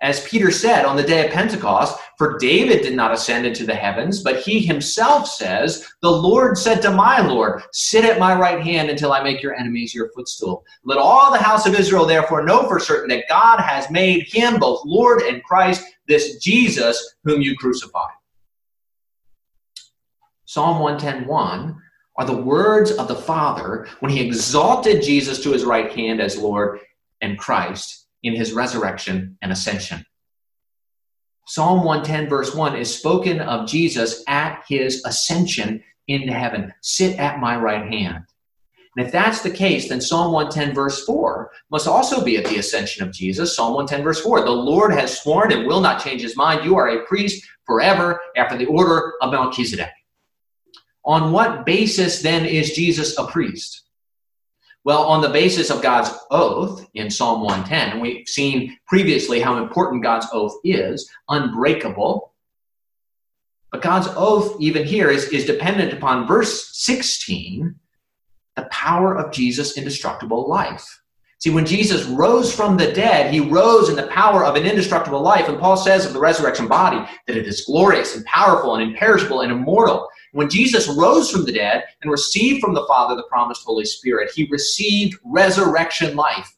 As 0.00 0.26
Peter 0.26 0.50
said 0.50 0.84
on 0.84 0.96
the 0.96 1.04
day 1.04 1.24
of 1.24 1.32
Pentecost, 1.32 2.00
for 2.22 2.38
David 2.38 2.82
did 2.82 2.94
not 2.94 3.12
ascend 3.12 3.46
into 3.46 3.66
the 3.66 3.74
heavens, 3.74 4.22
but 4.22 4.42
he 4.42 4.60
himself 4.60 5.26
says, 5.26 5.92
The 6.02 6.08
Lord 6.12 6.56
said 6.56 6.80
to 6.82 6.92
my 6.92 7.20
Lord, 7.20 7.64
Sit 7.72 8.04
at 8.04 8.20
my 8.20 8.32
right 8.38 8.62
hand 8.62 8.90
until 8.90 9.12
I 9.12 9.24
make 9.24 9.42
your 9.42 9.56
enemies 9.56 9.92
your 9.92 10.08
footstool. 10.10 10.64
Let 10.84 10.98
all 10.98 11.32
the 11.32 11.38
house 11.38 11.66
of 11.66 11.74
Israel 11.74 12.06
therefore 12.06 12.44
know 12.44 12.68
for 12.68 12.78
certain 12.78 13.08
that 13.08 13.24
God 13.28 13.58
has 13.58 13.90
made 13.90 14.28
him 14.28 14.60
both 14.60 14.84
Lord 14.84 15.22
and 15.22 15.42
Christ, 15.42 15.84
this 16.06 16.36
Jesus 16.36 17.16
whom 17.24 17.42
you 17.42 17.56
crucified. 17.56 18.14
Psalm 20.44 20.78
110:1 20.78 21.76
are 22.18 22.24
the 22.24 22.40
words 22.40 22.92
of 22.92 23.08
the 23.08 23.16
Father 23.16 23.88
when 23.98 24.12
he 24.12 24.24
exalted 24.24 25.02
Jesus 25.02 25.42
to 25.42 25.50
his 25.50 25.64
right 25.64 25.92
hand 25.92 26.20
as 26.20 26.38
Lord 26.38 26.78
and 27.20 27.36
Christ 27.36 28.06
in 28.22 28.36
his 28.36 28.52
resurrection 28.52 29.36
and 29.42 29.50
ascension. 29.50 30.06
Psalm 31.46 31.84
110, 31.84 32.28
verse 32.28 32.54
1, 32.54 32.76
is 32.76 32.94
spoken 32.94 33.40
of 33.40 33.68
Jesus 33.68 34.22
at 34.28 34.62
his 34.68 35.04
ascension 35.04 35.82
into 36.08 36.32
heaven. 36.32 36.72
Sit 36.82 37.18
at 37.18 37.40
my 37.40 37.56
right 37.56 37.86
hand. 37.90 38.24
And 38.96 39.06
if 39.06 39.12
that's 39.12 39.42
the 39.42 39.50
case, 39.50 39.88
then 39.88 40.00
Psalm 40.00 40.32
110, 40.32 40.74
verse 40.74 41.04
4 41.04 41.50
must 41.70 41.88
also 41.88 42.22
be 42.22 42.36
at 42.36 42.44
the 42.44 42.58
ascension 42.58 43.06
of 43.06 43.12
Jesus. 43.12 43.56
Psalm 43.56 43.74
110, 43.74 44.04
verse 44.04 44.20
4 44.20 44.44
The 44.44 44.50
Lord 44.50 44.92
has 44.92 45.20
sworn 45.20 45.52
and 45.52 45.66
will 45.66 45.80
not 45.80 46.02
change 46.02 46.20
his 46.20 46.36
mind. 46.36 46.64
You 46.64 46.76
are 46.76 46.88
a 46.88 47.06
priest 47.06 47.44
forever 47.64 48.20
after 48.36 48.56
the 48.56 48.66
order 48.66 49.14
of 49.22 49.32
Melchizedek. 49.32 49.90
On 51.04 51.32
what 51.32 51.64
basis 51.64 52.22
then 52.22 52.44
is 52.44 52.72
Jesus 52.72 53.18
a 53.18 53.26
priest? 53.26 53.82
Well, 54.84 55.04
on 55.04 55.20
the 55.20 55.28
basis 55.28 55.70
of 55.70 55.80
God's 55.80 56.10
oath 56.30 56.88
in 56.94 57.10
Psalm 57.10 57.42
110, 57.42 57.92
and 57.92 58.00
we've 58.00 58.26
seen 58.26 58.76
previously 58.86 59.40
how 59.40 59.62
important 59.62 60.02
God's 60.02 60.26
oath 60.32 60.54
is, 60.64 61.08
unbreakable. 61.28 62.32
But 63.70 63.82
God's 63.82 64.08
oath, 64.16 64.60
even 64.60 64.84
here, 64.84 65.08
is, 65.08 65.28
is 65.28 65.44
dependent 65.44 65.92
upon 65.92 66.26
verse 66.26 66.76
16, 66.76 67.76
the 68.56 68.62
power 68.70 69.16
of 69.16 69.32
Jesus' 69.32 69.78
indestructible 69.78 70.48
life. 70.48 71.00
See, 71.38 71.50
when 71.50 71.66
Jesus 71.66 72.04
rose 72.04 72.54
from 72.54 72.76
the 72.76 72.92
dead, 72.92 73.32
he 73.32 73.40
rose 73.40 73.88
in 73.88 73.96
the 73.96 74.06
power 74.08 74.44
of 74.44 74.54
an 74.54 74.64
indestructible 74.64 75.20
life. 75.20 75.48
And 75.48 75.58
Paul 75.58 75.76
says 75.76 76.06
of 76.06 76.12
the 76.12 76.20
resurrection 76.20 76.68
body 76.68 77.04
that 77.26 77.36
it 77.36 77.48
is 77.48 77.64
glorious 77.64 78.14
and 78.14 78.24
powerful 78.26 78.76
and 78.76 78.90
imperishable 78.90 79.40
and 79.40 79.50
immortal. 79.50 80.08
When 80.32 80.48
Jesus 80.48 80.88
rose 80.88 81.30
from 81.30 81.44
the 81.44 81.52
dead 81.52 81.84
and 82.00 82.10
received 82.10 82.60
from 82.60 82.74
the 82.74 82.86
Father 82.86 83.14
the 83.14 83.22
promised 83.24 83.64
Holy 83.64 83.84
Spirit, 83.84 84.30
he 84.34 84.48
received 84.50 85.18
resurrection 85.24 86.16
life. 86.16 86.56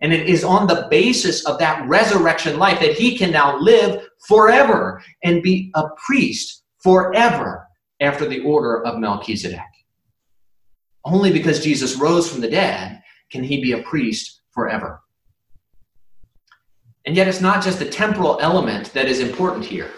And 0.00 0.12
it 0.12 0.28
is 0.28 0.44
on 0.44 0.66
the 0.66 0.86
basis 0.90 1.44
of 1.46 1.58
that 1.58 1.88
resurrection 1.88 2.58
life 2.58 2.80
that 2.80 2.94
he 2.94 3.16
can 3.16 3.30
now 3.30 3.58
live 3.58 4.06
forever 4.28 5.02
and 5.22 5.42
be 5.42 5.70
a 5.74 5.84
priest 6.06 6.64
forever 6.82 7.66
after 8.00 8.26
the 8.26 8.40
order 8.40 8.84
of 8.84 8.98
Melchizedek. 8.98 9.60
Only 11.06 11.32
because 11.32 11.64
Jesus 11.64 11.96
rose 11.96 12.30
from 12.30 12.42
the 12.42 12.50
dead 12.50 13.02
can 13.30 13.42
he 13.42 13.62
be 13.62 13.72
a 13.72 13.82
priest 13.82 14.42
forever. 14.50 15.00
And 17.06 17.16
yet, 17.16 17.28
it's 17.28 17.40
not 17.40 17.62
just 17.62 17.78
the 17.78 17.88
temporal 17.88 18.38
element 18.40 18.92
that 18.94 19.06
is 19.06 19.20
important 19.20 19.64
here. 19.64 19.90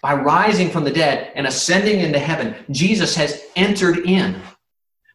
By 0.00 0.14
rising 0.14 0.70
from 0.70 0.84
the 0.84 0.92
dead 0.92 1.32
and 1.34 1.46
ascending 1.46 2.00
into 2.00 2.18
heaven, 2.18 2.54
Jesus 2.70 3.16
has 3.16 3.42
entered 3.56 3.98
in. 3.98 4.40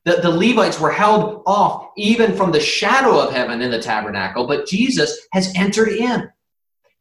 The, 0.06 0.18
the 0.18 0.30
Levites 0.30 0.80
were 0.80 0.92
held 0.92 1.44
off 1.46 1.92
even 1.96 2.36
from 2.36 2.52
the 2.52 2.60
shadow 2.60 3.18
of 3.20 3.34
heaven 3.34 3.62
in 3.62 3.72
the 3.72 3.82
tabernacle, 3.82 4.46
but 4.46 4.68
Jesus 4.68 5.28
has 5.32 5.54
entered 5.56 5.90
in. 5.90 6.30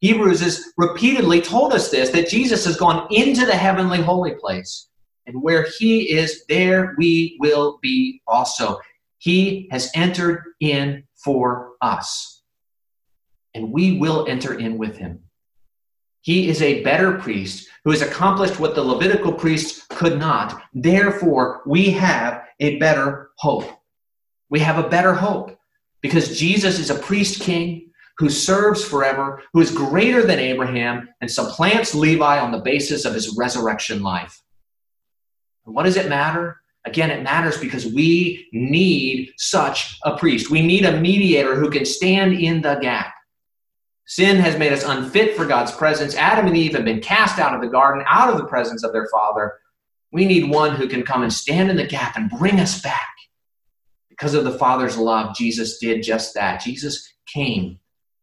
Hebrews 0.00 0.40
has 0.40 0.72
repeatedly 0.76 1.40
told 1.40 1.72
us 1.72 1.90
this 1.90 2.10
that 2.10 2.28
Jesus 2.28 2.64
has 2.64 2.76
gone 2.76 3.08
into 3.10 3.46
the 3.46 3.56
heavenly 3.56 4.00
holy 4.00 4.34
place. 4.34 4.88
And 5.26 5.42
where 5.42 5.66
he 5.78 6.10
is, 6.10 6.44
there 6.48 6.94
we 6.98 7.36
will 7.40 7.78
be 7.82 8.20
also. 8.26 8.80
He 9.18 9.68
has 9.70 9.90
entered 9.94 10.42
in 10.60 11.04
for 11.24 11.72
us. 11.80 12.42
And 13.54 13.72
we 13.72 13.98
will 13.98 14.26
enter 14.28 14.58
in 14.58 14.78
with 14.78 14.96
him. 14.96 15.20
He 16.22 16.48
is 16.48 16.62
a 16.62 16.82
better 16.82 17.18
priest 17.18 17.68
who 17.84 17.90
has 17.90 18.02
accomplished 18.02 18.60
what 18.60 18.74
the 18.74 18.82
Levitical 18.82 19.32
priests 19.32 19.86
could 19.88 20.18
not. 20.18 20.62
Therefore, 20.72 21.62
we 21.66 21.90
have 21.90 22.44
a 22.60 22.78
better 22.78 23.30
hope. 23.38 23.68
We 24.50 24.60
have 24.60 24.78
a 24.78 24.88
better 24.88 25.14
hope 25.14 25.58
because 26.00 26.38
Jesus 26.38 26.78
is 26.78 26.90
a 26.90 26.98
priest 26.98 27.40
king 27.40 27.90
who 28.18 28.28
serves 28.28 28.84
forever, 28.84 29.42
who 29.52 29.60
is 29.60 29.70
greater 29.70 30.22
than 30.22 30.38
Abraham, 30.38 31.08
and 31.20 31.30
supplants 31.30 31.94
Levi 31.94 32.38
on 32.38 32.52
the 32.52 32.58
basis 32.58 33.04
of 33.04 33.14
his 33.14 33.36
resurrection 33.36 34.02
life. 34.02 34.42
And 35.66 35.74
what 35.74 35.84
does 35.84 35.96
it 35.96 36.08
matter? 36.08 36.60
Again, 36.84 37.10
it 37.10 37.22
matters 37.22 37.58
because 37.58 37.86
we 37.86 38.48
need 38.52 39.32
such 39.38 39.98
a 40.04 40.16
priest. 40.16 40.50
We 40.50 40.66
need 40.66 40.84
a 40.84 41.00
mediator 41.00 41.54
who 41.54 41.70
can 41.70 41.84
stand 41.84 42.34
in 42.34 42.60
the 42.60 42.74
gap. 42.76 43.11
Sin 44.06 44.36
has 44.36 44.58
made 44.58 44.72
us 44.72 44.84
unfit 44.84 45.36
for 45.36 45.46
God's 45.46 45.72
presence. 45.72 46.16
Adam 46.16 46.46
and 46.46 46.56
Eve 46.56 46.74
have 46.74 46.84
been 46.84 47.00
cast 47.00 47.38
out 47.38 47.54
of 47.54 47.60
the 47.60 47.68
garden, 47.68 48.04
out 48.08 48.30
of 48.30 48.36
the 48.36 48.46
presence 48.46 48.82
of 48.82 48.92
their 48.92 49.08
Father. 49.12 49.54
We 50.12 50.24
need 50.24 50.50
one 50.50 50.76
who 50.76 50.88
can 50.88 51.04
come 51.04 51.22
and 51.22 51.32
stand 51.32 51.70
in 51.70 51.76
the 51.76 51.86
gap 51.86 52.16
and 52.16 52.30
bring 52.30 52.60
us 52.60 52.82
back. 52.82 53.08
Because 54.10 54.34
of 54.34 54.44
the 54.44 54.58
Father's 54.58 54.98
love, 54.98 55.34
Jesus 55.34 55.78
did 55.78 56.02
just 56.02 56.34
that. 56.34 56.62
Jesus 56.62 57.12
came. 57.26 57.78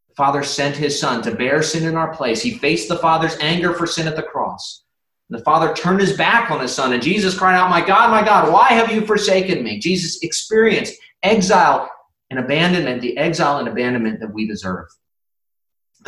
The 0.10 0.15
Father 0.15 0.44
sent 0.44 0.76
his 0.76 1.00
Son 1.00 1.22
to 1.24 1.34
bear 1.34 1.63
sin 1.63 1.86
in 1.86 1.96
our 1.96 2.13
place. 2.13 2.42
He 2.42 2.58
faced 2.58 2.89
the 2.89 2.98
Father's 2.98 3.38
anger 3.39 3.74
for 3.74 3.88
sin 3.88 4.08
at 4.08 4.15
the 4.15 4.24
cross. 4.24 4.84
The 5.32 5.39
Father 5.39 5.74
turned 5.74 6.02
his 6.02 6.18
back 6.18 6.50
on 6.50 6.60
his 6.60 6.74
Son, 6.74 6.94
and 6.94 7.04
Jesus 7.04 7.38
cried 7.38 7.56
out, 7.56 7.70
My 7.70 7.86
God, 7.86 8.10
my 8.10 8.24
God, 8.24 8.52
why 8.52 8.70
have 8.70 8.92
you 8.92 9.06
forsaken 9.06 9.63
me? 9.63 9.80
Jesus 9.80 10.24
experienced 10.24 10.96
exile 11.22 11.89
and 12.32 12.39
abandonment, 12.39 13.02
the 13.02 13.18
exile 13.18 13.60
and 13.60 13.68
abandonment 13.68 14.20
that 14.20 14.34
we 14.34 14.48
deserve. 14.48 14.88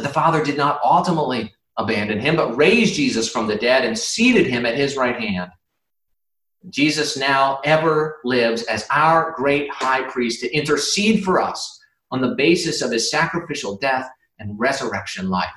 The 0.03 0.09
Father 0.09 0.43
did 0.43 0.57
not 0.57 0.79
ultimately 0.83 1.53
abandon 1.77 2.19
him, 2.19 2.35
but 2.35 2.55
raised 2.55 2.95
Jesus 2.95 3.29
from 3.29 3.47
the 3.47 3.55
dead 3.55 3.85
and 3.85 3.97
seated 3.97 4.47
him 4.47 4.65
at 4.65 4.75
his 4.75 4.95
right 4.95 5.19
hand. 5.19 5.51
Jesus 6.69 7.17
now 7.17 7.59
ever 7.63 8.19
lives 8.23 8.63
as 8.63 8.87
our 8.91 9.33
great 9.35 9.69
high 9.71 10.03
priest 10.03 10.41
to 10.41 10.55
intercede 10.55 11.23
for 11.23 11.41
us 11.41 11.79
on 12.11 12.21
the 12.21 12.35
basis 12.35 12.81
of 12.81 12.91
his 12.91 13.09
sacrificial 13.09 13.77
death 13.77 14.09
and 14.39 14.59
resurrection 14.59 15.29
life. 15.29 15.49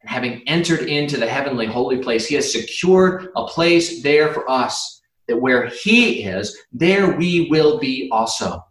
And 0.00 0.10
having 0.10 0.42
entered 0.48 0.88
into 0.88 1.18
the 1.18 1.28
heavenly 1.28 1.66
holy 1.66 1.98
place, 1.98 2.26
he 2.26 2.36
has 2.36 2.50
secured 2.50 3.28
a 3.36 3.46
place 3.46 4.02
there 4.02 4.32
for 4.32 4.48
us 4.50 5.02
that 5.26 5.36
where 5.36 5.66
he 5.66 6.24
is, 6.24 6.56
there 6.72 7.16
we 7.16 7.48
will 7.50 7.78
be 7.78 8.08
also. 8.10 8.64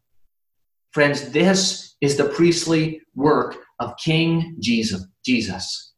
Friends, 0.91 1.29
this 1.29 1.95
is 2.01 2.17
the 2.17 2.29
priestly 2.29 3.01
work 3.13 3.57
of 3.79 3.97
King 3.97 4.55
Jesus. 4.59 5.05
Jesus. 5.25 5.93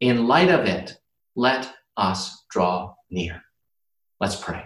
In 0.00 0.26
light 0.26 0.50
of 0.50 0.64
it, 0.66 0.96
let 1.36 1.72
us 1.96 2.44
draw 2.50 2.94
near. 3.10 3.42
Let's 4.20 4.36
pray. 4.36 4.64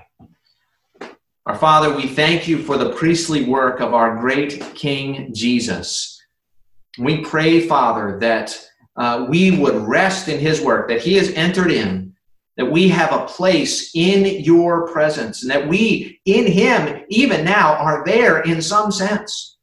Our 1.47 1.57
Father, 1.57 1.95
we 1.95 2.07
thank 2.07 2.49
you 2.49 2.59
for 2.59 2.79
the 2.79 2.93
priestly 2.95 3.45
work 3.45 3.81
of 3.81 3.93
our 3.93 4.19
great 4.19 4.61
King 4.75 5.35
Jesus. 5.35 6.19
We 6.99 7.21
pray, 7.21 7.67
Father, 7.67 8.19
that 8.21 8.59
uh, 8.97 9.27
we 9.29 9.59
would 9.59 9.75
rest 9.75 10.29
in 10.29 10.41
his 10.41 10.61
work, 10.61 10.89
that 10.89 11.03
he 11.03 11.15
has 11.15 11.31
entered 11.31 11.71
in, 11.71 12.15
that 12.57 12.71
we 12.71 12.89
have 12.89 13.13
a 13.13 13.27
place 13.27 13.91
in 13.95 14.43
your 14.43 14.89
presence, 14.89 15.43
and 15.43 15.51
that 15.51 15.69
we, 15.69 16.21
in 16.25 16.47
him, 16.47 17.05
even 17.09 17.45
now, 17.45 17.75
are 17.75 18.05
there 18.07 18.41
in 18.43 18.63
some 18.63 18.93
sense. 18.93 19.54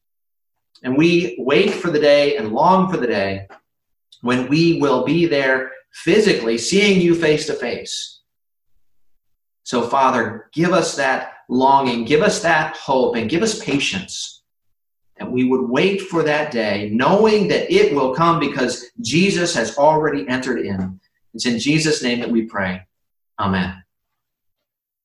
And 0.84 0.98
we 0.98 1.36
wait 1.40 1.72
for 1.72 1.92
the 1.92 2.00
day 2.00 2.38
and 2.38 2.54
long 2.54 2.90
for 2.90 2.98
the 2.98 3.08
day 3.08 3.48
when 4.22 4.48
we 4.48 4.80
will 4.80 5.04
be 5.04 5.26
there 5.26 5.72
physically, 5.94 6.58
seeing 6.58 7.02
you 7.02 7.16
face 7.16 7.46
to 7.48 7.54
face. 7.54 8.22
So, 9.64 9.84
Father, 9.84 10.50
give 10.54 10.74
us 10.74 10.96
that 10.96 11.34
longing, 11.50 12.06
give 12.06 12.22
us 12.22 12.42
that 12.42 12.76
hope, 12.78 13.16
and 13.16 13.30
give 13.30 13.44
us 13.44 13.64
patience 13.64 14.42
that 15.18 15.32
we 15.32 15.44
would 15.44 15.70
wait 15.70 16.02
for 16.02 16.24
that 16.24 16.52
day, 16.52 16.90
knowing 16.92 17.48
that 17.50 17.72
it 17.72 17.94
will 17.94 18.16
come 18.16 18.40
because 18.40 18.88
Jesus 19.02 19.54
has 19.54 19.78
already 19.78 20.28
entered 20.28 20.66
in. 20.66 21.00
It's 21.34 21.46
in 21.46 21.60
Jesus' 21.60 22.02
name 22.02 22.20
that 22.22 22.32
we 22.32 22.44
pray. 22.44 22.82
Amen. 23.40 23.84